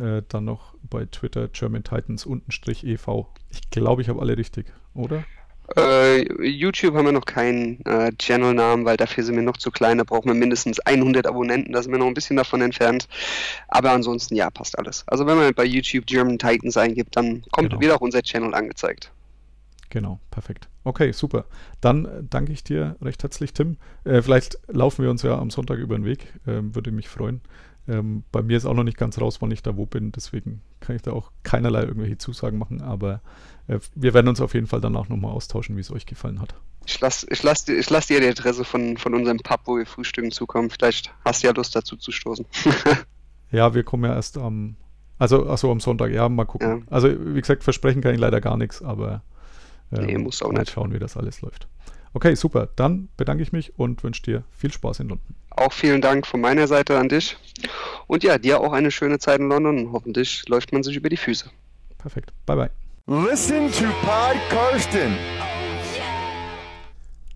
[0.00, 3.28] äh, dann noch bei Twitter German Titans untenstrich e.V.
[3.50, 5.24] Ich glaube, ich habe alle richtig, oder?
[5.76, 9.98] Äh, YouTube haben wir noch keinen äh, Channel-Namen, weil dafür sind wir noch zu klein.
[9.98, 11.72] Da brauchen wir mindestens 100 Abonnenten.
[11.72, 13.06] Da sind wir noch ein bisschen davon entfernt.
[13.68, 15.04] Aber ansonsten, ja, passt alles.
[15.06, 17.80] Also wenn man bei YouTube German Titans eingibt, dann kommt Genau.
[17.80, 19.12] wieder auch unser Channel angezeigt.
[19.90, 20.68] Genau, perfekt.
[20.84, 21.44] Okay, super.
[21.80, 23.76] Dann danke ich dir recht herzlich, Tim.
[24.04, 26.32] Äh, vielleicht laufen wir uns ja am Sonntag über den Weg.
[26.46, 27.42] Ähm, würde mich freuen.
[27.90, 30.12] Ähm, bei mir ist auch noch nicht ganz raus, wann ich da wo bin.
[30.12, 32.80] Deswegen kann ich da auch keinerlei irgendwelche Zusagen machen.
[32.82, 33.20] Aber
[33.66, 36.54] äh, wir werden uns auf jeden Fall danach nochmal austauschen, wie es euch gefallen hat.
[36.86, 39.76] Ich lasse ich lass, dir- ich lass dir die Adresse von, von unserem Pub, wo
[39.76, 40.70] wir frühstücken, zukommen.
[40.70, 42.46] Vielleicht hast du ja Lust dazu zu stoßen.
[43.52, 44.76] Ja, wir kommen ja erst am,
[45.18, 46.68] also, also am Sonntag, ja, mal gucken.
[46.68, 46.86] Ja.
[46.88, 49.22] Also, wie gesagt, versprechen kann ich leider gar nichts, aber
[49.92, 50.70] ähm, Nee, muss auch mal nicht.
[50.70, 51.66] schauen, wie das alles läuft.
[52.12, 52.68] Okay, super.
[52.76, 55.34] Dann bedanke ich mich und wünsche dir viel Spaß in London.
[55.50, 57.36] Auch vielen Dank von meiner Seite an dich.
[58.06, 61.16] Und ja, dir auch eine schöne Zeit in London hoffentlich läuft man sich über die
[61.16, 61.50] Füße.
[61.98, 62.32] Perfekt.
[62.46, 62.70] Bye, bye.
[63.30, 65.16] Listen to Pod Karsten.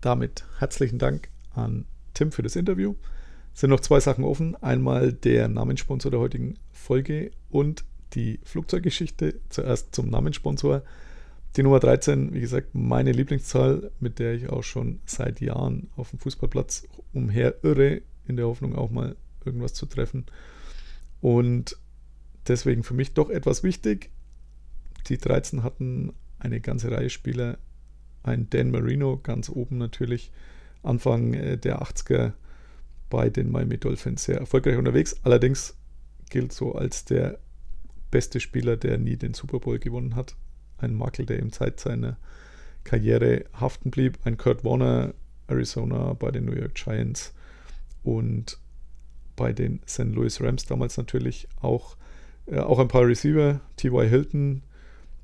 [0.00, 2.94] Damit herzlichen Dank an Tim für das Interview.
[3.54, 4.56] Es sind noch zwei Sachen offen.
[4.62, 7.84] Einmal der Namenssponsor der heutigen Folge und
[8.14, 9.40] die Flugzeuggeschichte.
[9.48, 10.82] Zuerst zum Namenssponsor.
[11.56, 16.10] Die Nummer 13, wie gesagt, meine Lieblingszahl, mit der ich auch schon seit Jahren auf
[16.10, 20.26] dem Fußballplatz umher irre, in der Hoffnung auch mal irgendwas zu treffen.
[21.20, 21.78] Und
[22.48, 24.10] deswegen für mich doch etwas wichtig.
[25.08, 27.58] Die 13 hatten eine ganze Reihe Spieler,
[28.24, 30.32] ein Dan Marino ganz oben natürlich,
[30.82, 32.32] Anfang äh, der 80er
[33.10, 35.16] bei den Miami Dolphins sehr erfolgreich unterwegs.
[35.22, 35.76] Allerdings
[36.30, 37.38] gilt so als der
[38.10, 40.34] beste Spieler, der nie den Super Bowl gewonnen hat.
[40.84, 42.16] Ein Makel, der ihm Zeit seiner
[42.84, 44.18] Karriere haften blieb.
[44.24, 45.14] Ein Kurt Warner,
[45.48, 47.32] Arizona bei den New York Giants
[48.02, 48.58] und
[49.36, 50.04] bei den St.
[50.04, 51.96] Louis Rams damals natürlich auch,
[52.46, 54.08] äh, auch ein paar Receiver, T.Y.
[54.08, 54.62] Hilton,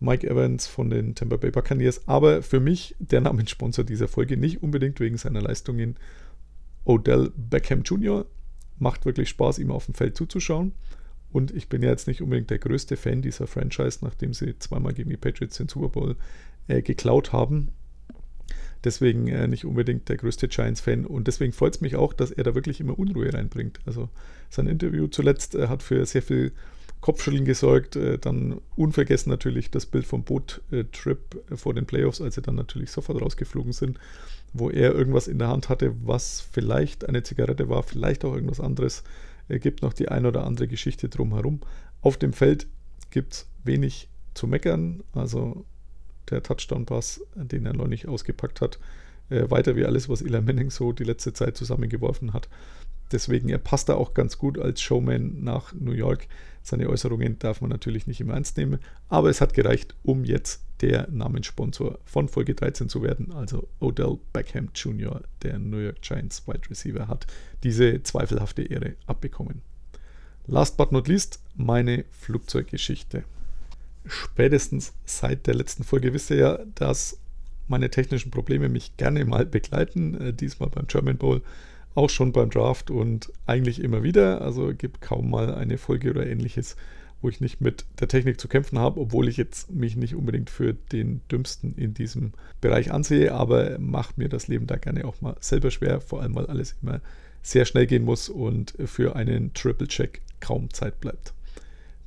[0.00, 4.62] Mike Evans von den Tampa Bay Buccaneers, aber für mich der Namenssponsor dieser Folge nicht
[4.62, 5.96] unbedingt wegen seiner Leistungen.
[6.84, 8.24] Odell Beckham Jr.
[8.78, 10.72] macht wirklich Spaß, ihm auf dem Feld zuzuschauen.
[11.32, 14.92] Und ich bin ja jetzt nicht unbedingt der größte Fan dieser Franchise, nachdem sie zweimal
[14.92, 16.16] gegen die Patriots den Super Bowl
[16.68, 17.70] äh, geklaut haben.
[18.82, 21.04] Deswegen äh, nicht unbedingt der größte Giants-Fan.
[21.04, 23.78] Und deswegen freut es mich auch, dass er da wirklich immer Unruhe reinbringt.
[23.84, 24.08] Also
[24.48, 26.52] sein Interview zuletzt äh, hat für sehr viel
[27.00, 27.96] Kopfschütteln gesorgt.
[27.96, 32.54] Äh, dann unvergessen natürlich das Bild vom Boot-Trip äh, vor den Playoffs, als sie dann
[32.54, 33.98] natürlich sofort rausgeflogen sind,
[34.54, 38.60] wo er irgendwas in der Hand hatte, was vielleicht eine Zigarette war, vielleicht auch irgendwas
[38.60, 39.04] anderes.
[39.50, 41.60] Er gibt noch die ein oder andere Geschichte drumherum.
[42.02, 42.66] Auf dem Feld
[43.10, 45.02] gibt es wenig zu meckern.
[45.12, 45.64] Also
[46.30, 48.78] der Touchdown-Pass, den er neulich ausgepackt hat,
[49.28, 52.48] äh, weiter wie alles, was Eli Manning so die letzte Zeit zusammengeworfen hat.
[53.12, 56.28] Deswegen, er passt da auch ganz gut als Showman nach New York.
[56.62, 60.62] Seine Äußerungen darf man natürlich nicht immer ernst nehmen, aber es hat gereicht, um jetzt
[60.80, 63.32] der Namenssponsor von Folge 13 zu werden.
[63.32, 67.26] Also Odell Beckham Jr., der New York Giants Wide Receiver, hat
[67.62, 69.62] diese zweifelhafte Ehre abbekommen.
[70.46, 73.24] Last but not least, meine Flugzeuggeschichte.
[74.06, 77.18] Spätestens seit der letzten Folge wisst ihr ja, dass
[77.68, 80.20] meine technischen Probleme mich gerne mal begleiten.
[80.20, 81.42] Äh, diesmal beim German Bowl
[81.94, 84.42] auch schon beim Draft und eigentlich immer wieder.
[84.42, 86.76] Also gibt kaum mal eine Folge oder ähnliches,
[87.20, 90.50] wo ich nicht mit der Technik zu kämpfen habe, obwohl ich jetzt mich nicht unbedingt
[90.50, 95.20] für den Dümmsten in diesem Bereich ansehe, aber macht mir das Leben da gerne auch
[95.20, 97.00] mal selber schwer, vor allem weil alles immer
[97.42, 101.34] sehr schnell gehen muss und für einen Triple-Check kaum Zeit bleibt.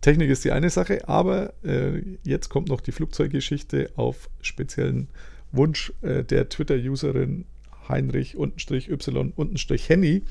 [0.01, 5.07] Technik ist die eine Sache, aber äh, jetzt kommt noch die Flugzeuggeschichte auf speziellen
[5.51, 7.45] Wunsch äh, der Twitter-Userin
[7.89, 10.23] Heinrich-Y-Henny.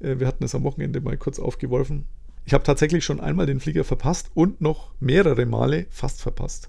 [0.00, 2.04] Äh, wir hatten es am Wochenende mal kurz aufgeworfen.
[2.44, 6.68] Ich habe tatsächlich schon einmal den Flieger verpasst und noch mehrere Male fast verpasst.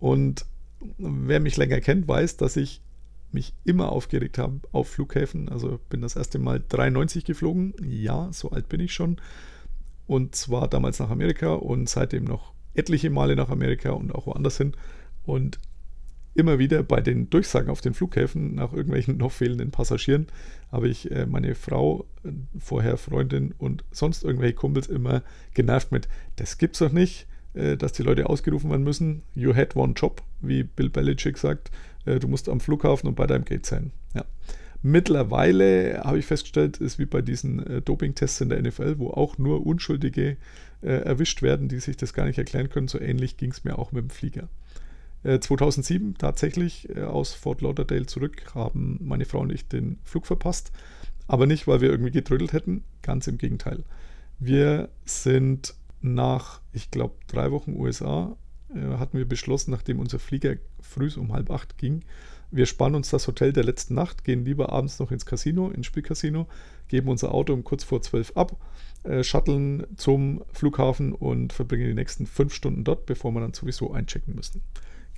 [0.00, 0.44] Und
[0.98, 2.80] wer mich länger kennt, weiß, dass ich
[3.30, 5.48] mich immer aufgeregt habe auf Flughäfen.
[5.48, 7.74] Also bin das erste Mal 93 geflogen.
[7.82, 9.20] Ja, so alt bin ich schon.
[10.06, 14.56] Und zwar damals nach Amerika und seitdem noch etliche Male nach Amerika und auch woanders
[14.56, 14.72] hin.
[15.26, 15.58] Und
[16.38, 20.28] immer wieder bei den Durchsagen auf den Flughäfen nach irgendwelchen noch fehlenden Passagieren
[20.70, 25.22] habe ich äh, meine Frau, äh, vorher Freundin und sonst irgendwelche Kumpels immer
[25.54, 29.22] genervt mit, das gibt's doch nicht, äh, dass die Leute ausgerufen werden müssen.
[29.34, 31.70] You had one job, wie Bill Belichick sagt.
[32.04, 33.92] Du musst am Flughafen und bei deinem Gate sein.
[34.14, 34.24] Ja.
[34.80, 39.66] Mittlerweile habe ich festgestellt, ist wie bei diesen Doping-Tests in der NFL, wo auch nur
[39.66, 40.38] Unschuldige
[40.80, 42.88] erwischt werden, die sich das gar nicht erklären können.
[42.88, 44.48] So ähnlich ging es mir auch mit dem Flieger.
[45.40, 50.72] 2007 tatsächlich aus Fort Lauderdale zurück haben meine Frau und ich den Flug verpasst.
[51.26, 53.84] Aber nicht, weil wir irgendwie getrödelt hätten, ganz im Gegenteil.
[54.38, 58.36] Wir sind nach, ich glaube, drei Wochen USA,
[58.74, 62.04] äh, hatten wir beschlossen, nachdem unser Flieger früh um halb acht ging,
[62.50, 65.86] wir spannen uns das Hotel der letzten Nacht, gehen lieber abends noch ins Casino, ins
[65.86, 66.46] Spielcasino,
[66.88, 68.56] geben unser Auto um kurz vor zwölf ab,
[69.02, 73.92] äh, shutteln zum Flughafen und verbringen die nächsten fünf Stunden dort, bevor wir dann sowieso
[73.92, 74.62] einchecken müssen.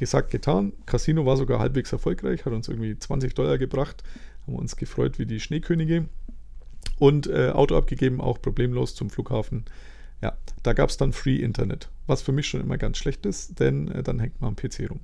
[0.00, 0.72] Gesagt, getan.
[0.86, 4.02] Casino war sogar halbwegs erfolgreich, hat uns irgendwie 20 Dollar gebracht,
[4.46, 6.06] haben uns gefreut wie die Schneekönige
[6.98, 9.66] und äh, Auto abgegeben, auch problemlos zum Flughafen.
[10.22, 13.60] Ja, da gab es dann Free Internet, was für mich schon immer ganz schlecht ist,
[13.60, 15.00] denn äh, dann hängt man am PC rum.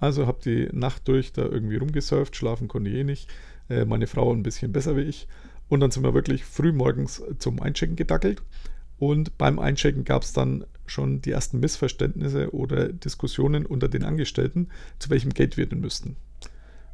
[0.00, 3.30] Also habe die Nacht durch da irgendwie rumgesurft, schlafen konnte ich eh nicht.
[3.70, 5.28] Äh, meine Frau ein bisschen besser wie ich.
[5.70, 8.42] Und dann sind wir wirklich früh morgens zum Einchecken gedackelt.
[8.98, 14.68] Und beim Einchecken gab es dann schon die ersten Missverständnisse oder Diskussionen unter den Angestellten,
[14.98, 16.16] zu welchem Gate wir denn müssten.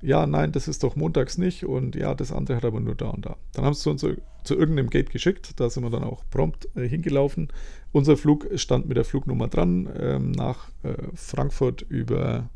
[0.00, 3.10] Ja, nein, das ist doch montags nicht und ja, das andere hat aber nur da
[3.10, 3.36] und da.
[3.52, 6.68] Dann haben sie uns zu, zu irgendeinem Gate geschickt, da sind wir dann auch prompt
[6.74, 7.48] äh, hingelaufen.
[7.92, 12.48] Unser Flug stand mit der Flugnummer dran ähm, nach äh, Frankfurt über,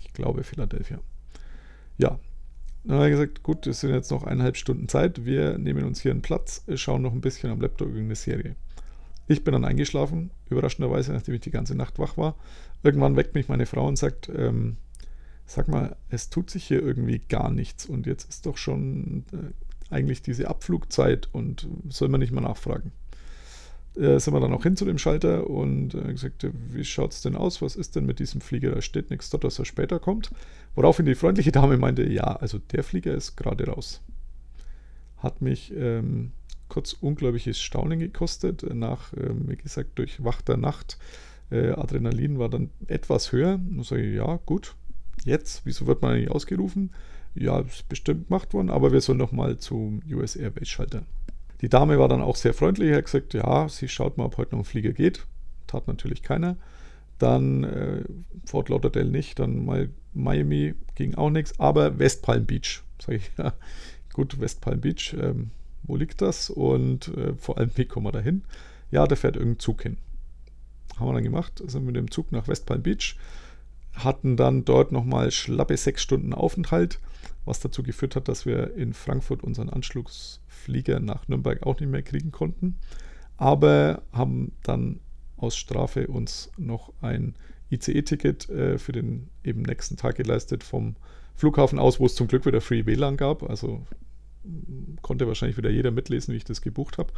[0.00, 0.98] ich glaube, Philadelphia.
[1.98, 2.18] Ja,
[2.84, 6.00] dann haben wir gesagt, gut, es sind jetzt noch eineinhalb Stunden Zeit, wir nehmen uns
[6.00, 8.56] hier einen Platz, schauen noch ein bisschen am Laptop irgendeine Serie.
[9.28, 12.34] Ich bin dann eingeschlafen, überraschenderweise, nachdem ich die ganze Nacht wach war.
[12.82, 14.76] Irgendwann weckt mich meine Frau und sagt, ähm,
[15.46, 19.94] sag mal, es tut sich hier irgendwie gar nichts und jetzt ist doch schon äh,
[19.94, 22.92] eigentlich diese Abflugzeit und soll man nicht mal nachfragen.
[23.96, 27.22] Äh, sind wir dann auch hin zu dem Schalter und äh, gesagt, wie schaut es
[27.22, 27.60] denn aus?
[27.60, 28.70] Was ist denn mit diesem Flieger?
[28.70, 30.30] Da steht nichts dort, dass er später kommt.
[30.74, 34.00] Woraufhin die freundliche Dame meinte, ja, also der Flieger ist gerade raus.
[35.18, 36.32] Hat mich ähm,
[36.68, 38.62] kurz unglaubliches Staunen gekostet.
[38.74, 40.96] Nach, ähm, wie gesagt, durchwachter Nacht.
[41.50, 43.54] Äh, Adrenalin war dann etwas höher.
[43.54, 44.74] Und sage ich, ja, gut,
[45.24, 46.90] jetzt, wieso wird man nicht ausgerufen?
[47.34, 51.02] Ja, ist bestimmt gemacht worden, aber wir sollen nochmal zum US Airbase Schalter.
[51.62, 54.52] Die Dame war dann auch sehr freundlich, hat gesagt, ja, sie schaut mal, ob heute
[54.52, 55.24] noch ein Flieger geht.
[55.68, 56.56] Tat natürlich keiner.
[57.18, 58.02] Dann äh,
[58.44, 59.64] Fort Lauderdale nicht, dann
[60.12, 62.82] Miami ging auch nichts, aber West Palm Beach.
[63.00, 63.54] Sag ich, ja,
[64.12, 65.52] gut, West Palm Beach, ähm,
[65.84, 66.50] wo liegt das?
[66.50, 68.42] Und äh, vor allem, wie kommen wir da hin?
[68.90, 69.98] Ja, da fährt irgendein Zug hin.
[70.98, 73.16] Haben wir dann gemacht, sind mit dem Zug nach West Palm Beach,
[73.94, 77.00] hatten dann dort nochmal schlappe sechs Stunden Aufenthalt,
[77.44, 82.02] was dazu geführt hat, dass wir in Frankfurt unseren Anschlussflieger nach Nürnberg auch nicht mehr
[82.02, 82.76] kriegen konnten.
[83.36, 85.00] Aber haben dann
[85.36, 87.34] aus Strafe uns noch ein
[87.70, 90.96] ICE-Ticket äh, für den eben nächsten Tag geleistet vom
[91.34, 93.42] Flughafen aus, wo es zum Glück wieder Free WLAN gab.
[93.42, 93.84] Also
[95.02, 97.12] konnte wahrscheinlich wieder jeder mitlesen, wie ich das gebucht habe.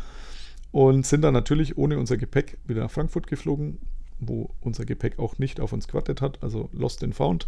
[0.71, 3.79] Und sind dann natürlich ohne unser Gepäck wieder nach Frankfurt geflogen,
[4.19, 7.47] wo unser Gepäck auch nicht auf uns gewartet hat, also Lost and Found.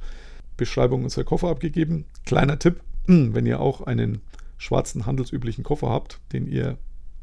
[0.57, 2.07] Beschreibung unserer Koffer abgegeben.
[2.25, 4.21] Kleiner Tipp, wenn ihr auch einen
[4.59, 6.79] schwarzen handelsüblichen Koffer habt, den ihr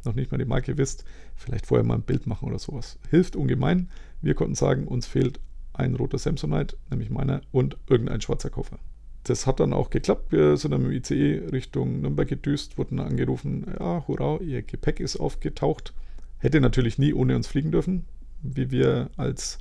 [0.06, 3.00] noch nicht mal die Marke wisst, vielleicht vorher mal ein Bild machen oder sowas.
[3.10, 3.90] Hilft ungemein.
[4.22, 5.40] Wir konnten sagen, uns fehlt
[5.74, 8.78] ein roter Samsonite, nämlich meiner, und irgendein schwarzer Koffer.
[9.24, 10.32] Das hat dann auch geklappt.
[10.32, 15.00] Wir sind dann mit dem ICE Richtung Nürnberg gedüst, wurden angerufen, ja, hurra, ihr Gepäck
[15.00, 15.94] ist aufgetaucht.
[16.40, 18.06] Hätte natürlich nie ohne uns fliegen dürfen,
[18.44, 19.58] wie wir als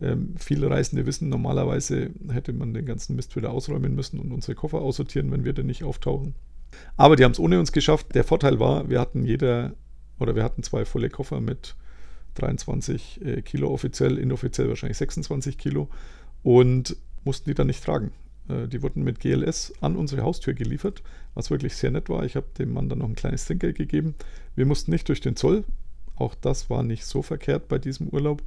[0.00, 1.28] ähm, viele Reisende wissen.
[1.28, 5.52] Normalerweise hätte man den ganzen Mist wieder ausräumen müssen und unsere Koffer aussortieren, wenn wir
[5.52, 6.34] denn nicht auftauchen.
[6.96, 8.14] Aber die haben es ohne uns geschafft.
[8.14, 9.72] Der Vorteil war, wir hatten jeder
[10.18, 11.74] oder wir hatten zwei volle Koffer mit
[12.34, 15.88] 23 äh, Kilo offiziell, inoffiziell wahrscheinlich 26 Kilo
[16.42, 18.12] und mussten die dann nicht tragen.
[18.48, 21.02] Äh, die wurden mit GLS an unsere Haustür geliefert,
[21.34, 22.24] was wirklich sehr nett war.
[22.24, 24.14] Ich habe dem Mann dann noch ein kleines Trinkgeld gegeben.
[24.54, 25.64] Wir mussten nicht durch den Zoll.
[26.18, 28.42] Auch das war nicht so verkehrt bei diesem Urlaub.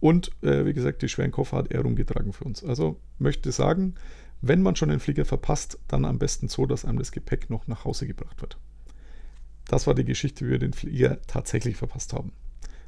[0.00, 2.64] Und äh, wie gesagt, die schweren Koffer hat er rumgetragen für uns.
[2.64, 3.94] Also möchte sagen,
[4.40, 7.66] wenn man schon den Flieger verpasst, dann am besten so, dass einem das Gepäck noch
[7.66, 8.56] nach Hause gebracht wird.
[9.68, 12.32] Das war die Geschichte, wie wir den Flieger tatsächlich verpasst haben.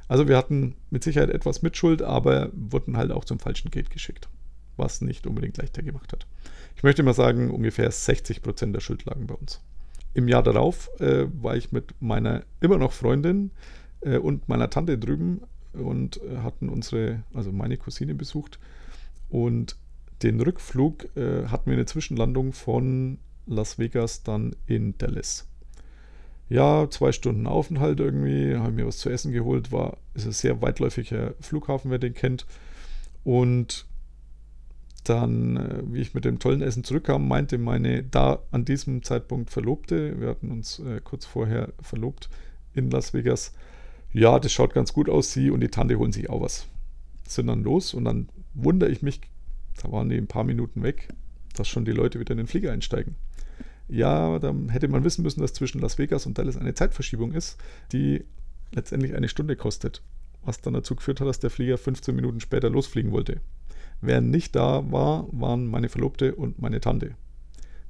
[0.07, 4.27] Also wir hatten mit Sicherheit etwas Mitschuld, aber wurden halt auch zum falschen Gate geschickt,
[4.75, 6.25] was nicht unbedingt leichter gemacht hat.
[6.75, 9.61] Ich möchte mal sagen, ungefähr 60 Prozent der Schuld lagen bei uns.
[10.13, 13.51] Im Jahr darauf äh, war ich mit meiner immer noch Freundin
[14.03, 15.41] äh, und meiner Tante drüben
[15.73, 18.59] und äh, hatten unsere, also meine Cousine besucht.
[19.29, 19.77] Und
[20.21, 25.47] den Rückflug äh, hatten wir eine Zwischenlandung von Las Vegas dann in Dallas.
[26.49, 30.61] Ja, zwei Stunden Aufenthalt irgendwie, haben mir was zu essen geholt, war, ist ein sehr
[30.61, 32.45] weitläufiger Flughafen, wer den kennt.
[33.23, 33.85] Und
[35.03, 39.49] dann, äh, wie ich mit dem tollen Essen zurückkam, meinte meine da an diesem Zeitpunkt
[39.49, 42.29] Verlobte, wir hatten uns äh, kurz vorher verlobt
[42.73, 43.53] in Las Vegas,
[44.13, 46.67] ja, das schaut ganz gut aus, sie und die Tante holen sich auch was.
[47.27, 49.21] Sind dann los und dann wundere ich mich,
[49.81, 51.09] da waren die ein paar Minuten weg,
[51.55, 53.15] dass schon die Leute wieder in den Flieger einsteigen.
[53.87, 57.57] Ja, dann hätte man wissen müssen, dass zwischen Las Vegas und Dallas eine Zeitverschiebung ist,
[57.91, 58.23] die
[58.71, 60.01] letztendlich eine Stunde kostet.
[60.43, 63.41] Was dann dazu geführt hat, dass der Flieger 15 Minuten später losfliegen wollte.
[64.01, 67.15] Wer nicht da war, waren meine Verlobte und meine Tante.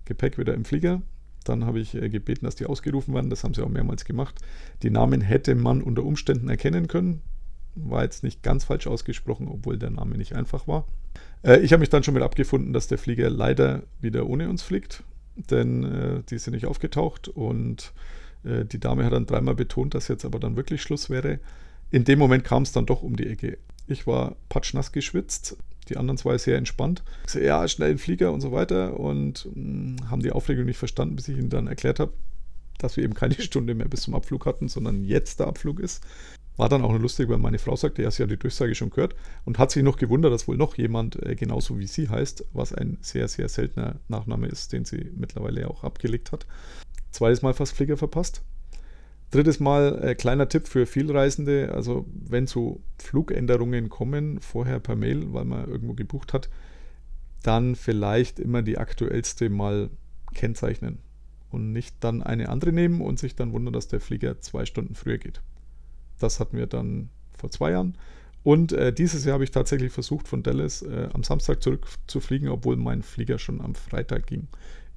[0.05, 1.01] Gepäck wieder im Flieger.
[1.43, 3.29] Dann habe ich äh, gebeten, dass die ausgerufen werden.
[3.29, 4.35] Das haben sie auch mehrmals gemacht.
[4.81, 7.21] Die Namen hätte man unter Umständen erkennen können.
[7.75, 10.85] War jetzt nicht ganz falsch ausgesprochen, obwohl der Name nicht einfach war.
[11.43, 14.61] Äh, ich habe mich dann schon mit abgefunden, dass der Flieger leider wieder ohne uns
[14.61, 15.03] fliegt,
[15.35, 17.93] denn äh, die sind nicht aufgetaucht und
[18.45, 21.39] die Dame hat dann dreimal betont, dass jetzt aber dann wirklich Schluss wäre.
[21.91, 23.57] In dem Moment kam es dann doch um die Ecke.
[23.87, 25.55] Ich war patschnass geschwitzt,
[25.85, 27.03] die anderen zwei sehr entspannt.
[27.27, 31.27] So, ja, schnell Flieger und so weiter und mh, haben die Aufregung nicht verstanden, bis
[31.27, 32.13] ich ihnen dann erklärt habe,
[32.77, 36.03] dass wir eben keine Stunde mehr bis zum Abflug hatten, sondern jetzt der Abflug ist.
[36.55, 38.91] War dann auch nur lustig, weil meine Frau sagte, ja, sie hat die Durchsage schon
[38.91, 42.45] gehört und hat sich noch gewundert, dass wohl noch jemand äh, genauso wie sie heißt,
[42.53, 46.45] was ein sehr, sehr seltener Nachname ist, den sie mittlerweile auch abgelegt hat.
[47.09, 48.43] Zweites Mal fast Flieger verpasst.
[49.33, 55.33] Drittes Mal, äh, kleiner Tipp für Vielreisende, also wenn so Flugänderungen kommen, vorher per Mail,
[55.33, 56.51] weil man irgendwo gebucht hat,
[57.41, 59.89] dann vielleicht immer die aktuellste mal
[60.35, 60.99] kennzeichnen
[61.49, 64.93] und nicht dann eine andere nehmen und sich dann wundern, dass der Flieger zwei Stunden
[64.93, 65.41] früher geht.
[66.19, 67.97] Das hatten wir dann vor zwei Jahren.
[68.43, 72.75] Und äh, dieses Jahr habe ich tatsächlich versucht, von Dallas äh, am Samstag zurückzufliegen, obwohl
[72.75, 74.47] mein Flieger schon am Freitag ging.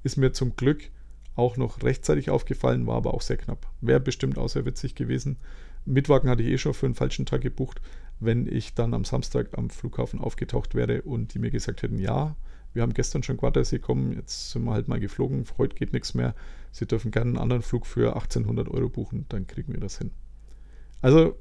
[0.03, 0.91] Ist mir zum Glück
[1.37, 3.67] auch noch rechtzeitig aufgefallen, war aber auch sehr knapp.
[3.81, 5.37] Wäre bestimmt auch sehr witzig gewesen.
[5.85, 7.81] Mittwagen hatte ich eh schon für einen falschen Tag gebucht,
[8.19, 12.35] wenn ich dann am Samstag am Flughafen aufgetaucht wäre und die mir gesagt hätten, ja,
[12.73, 16.13] wir haben gestern schon Quartersee kommen, jetzt sind wir halt mal geflogen, heute geht nichts
[16.13, 16.35] mehr.
[16.71, 20.11] Sie dürfen gerne einen anderen Flug für 1800 Euro buchen, dann kriegen wir das hin.
[21.01, 21.37] Also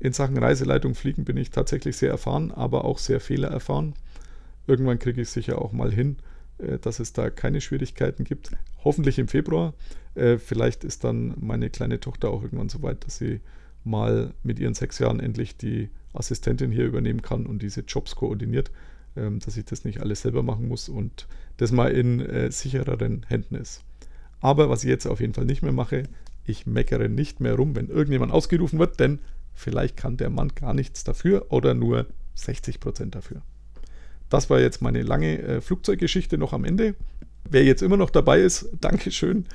[0.00, 3.94] in Sachen Reiseleitung fliegen bin ich tatsächlich sehr erfahren, aber auch sehr fehlererfahren.
[4.66, 6.16] Irgendwann kriege ich sicher auch mal hin,
[6.58, 8.50] dass es da keine Schwierigkeiten gibt.
[8.84, 9.74] Hoffentlich im Februar.
[10.14, 13.40] Äh, vielleicht ist dann meine kleine Tochter auch irgendwann so weit, dass sie
[13.82, 18.70] mal mit ihren sechs Jahren endlich die Assistentin hier übernehmen kann und diese Jobs koordiniert,
[19.16, 21.26] ähm, dass ich das nicht alles selber machen muss und
[21.56, 23.82] das mal in äh, sichereren Händen ist.
[24.40, 26.04] Aber was ich jetzt auf jeden Fall nicht mehr mache,
[26.44, 29.18] ich meckere nicht mehr rum, wenn irgendjemand ausgerufen wird, denn
[29.54, 33.42] vielleicht kann der Mann gar nichts dafür oder nur 60% dafür.
[34.34, 36.96] Das war jetzt meine lange äh, Flugzeuggeschichte noch am Ende.
[37.48, 39.46] Wer jetzt immer noch dabei ist, Dankeschön.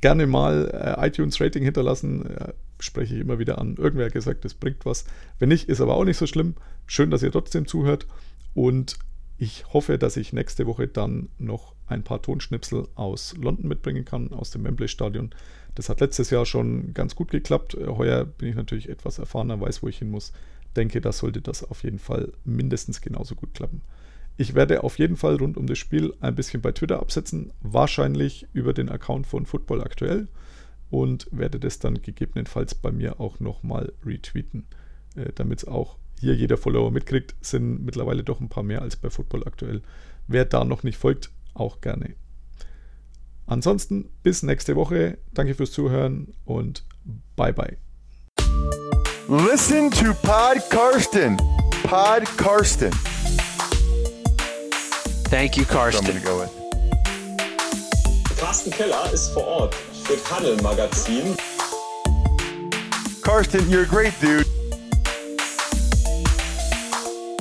[0.00, 3.76] Gerne mal äh, iTunes-Rating hinterlassen, äh, spreche ich immer wieder an.
[3.76, 5.04] Irgendwer hat gesagt, das bringt was.
[5.38, 6.56] Wenn nicht, ist aber auch nicht so schlimm.
[6.88, 8.08] Schön, dass ihr trotzdem zuhört.
[8.54, 8.96] Und
[9.38, 14.32] ich hoffe, dass ich nächste Woche dann noch ein paar Tonschnipsel aus London mitbringen kann,
[14.32, 15.30] aus dem Wembley Stadion.
[15.76, 17.74] Das hat letztes Jahr schon ganz gut geklappt.
[17.74, 20.32] Äh, heuer bin ich natürlich etwas erfahrener, weiß, wo ich hin muss.
[20.74, 23.80] Denke, da sollte das auf jeden Fall mindestens genauso gut klappen.
[24.36, 28.46] Ich werde auf jeden Fall rund um das Spiel ein bisschen bei Twitter absetzen, wahrscheinlich
[28.52, 30.28] über den Account von Football aktuell
[30.90, 34.66] und werde das dann gegebenenfalls bei mir auch nochmal retweeten,
[35.14, 37.34] äh, damit es auch hier jeder Follower mitkriegt.
[37.40, 39.82] Sind mittlerweile doch ein paar mehr als bei Football aktuell.
[40.26, 42.14] Wer da noch nicht folgt, auch gerne
[43.46, 45.18] Ansonsten bis nächste Woche.
[45.32, 46.84] Danke fürs Zuhören und
[47.36, 47.76] bye bye.
[49.28, 51.36] Listen to Pod Karsten.
[51.82, 53.13] Pod Karsten.
[55.28, 56.06] Thank you, So I'm Karsten.
[56.06, 56.50] gonna go with.
[58.38, 61.36] Carsten Keller ist vor Ort für Paddel Magazin.
[63.22, 64.44] Karsten, you're a great dude.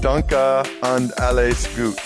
[0.01, 1.97] Danke und alles gut.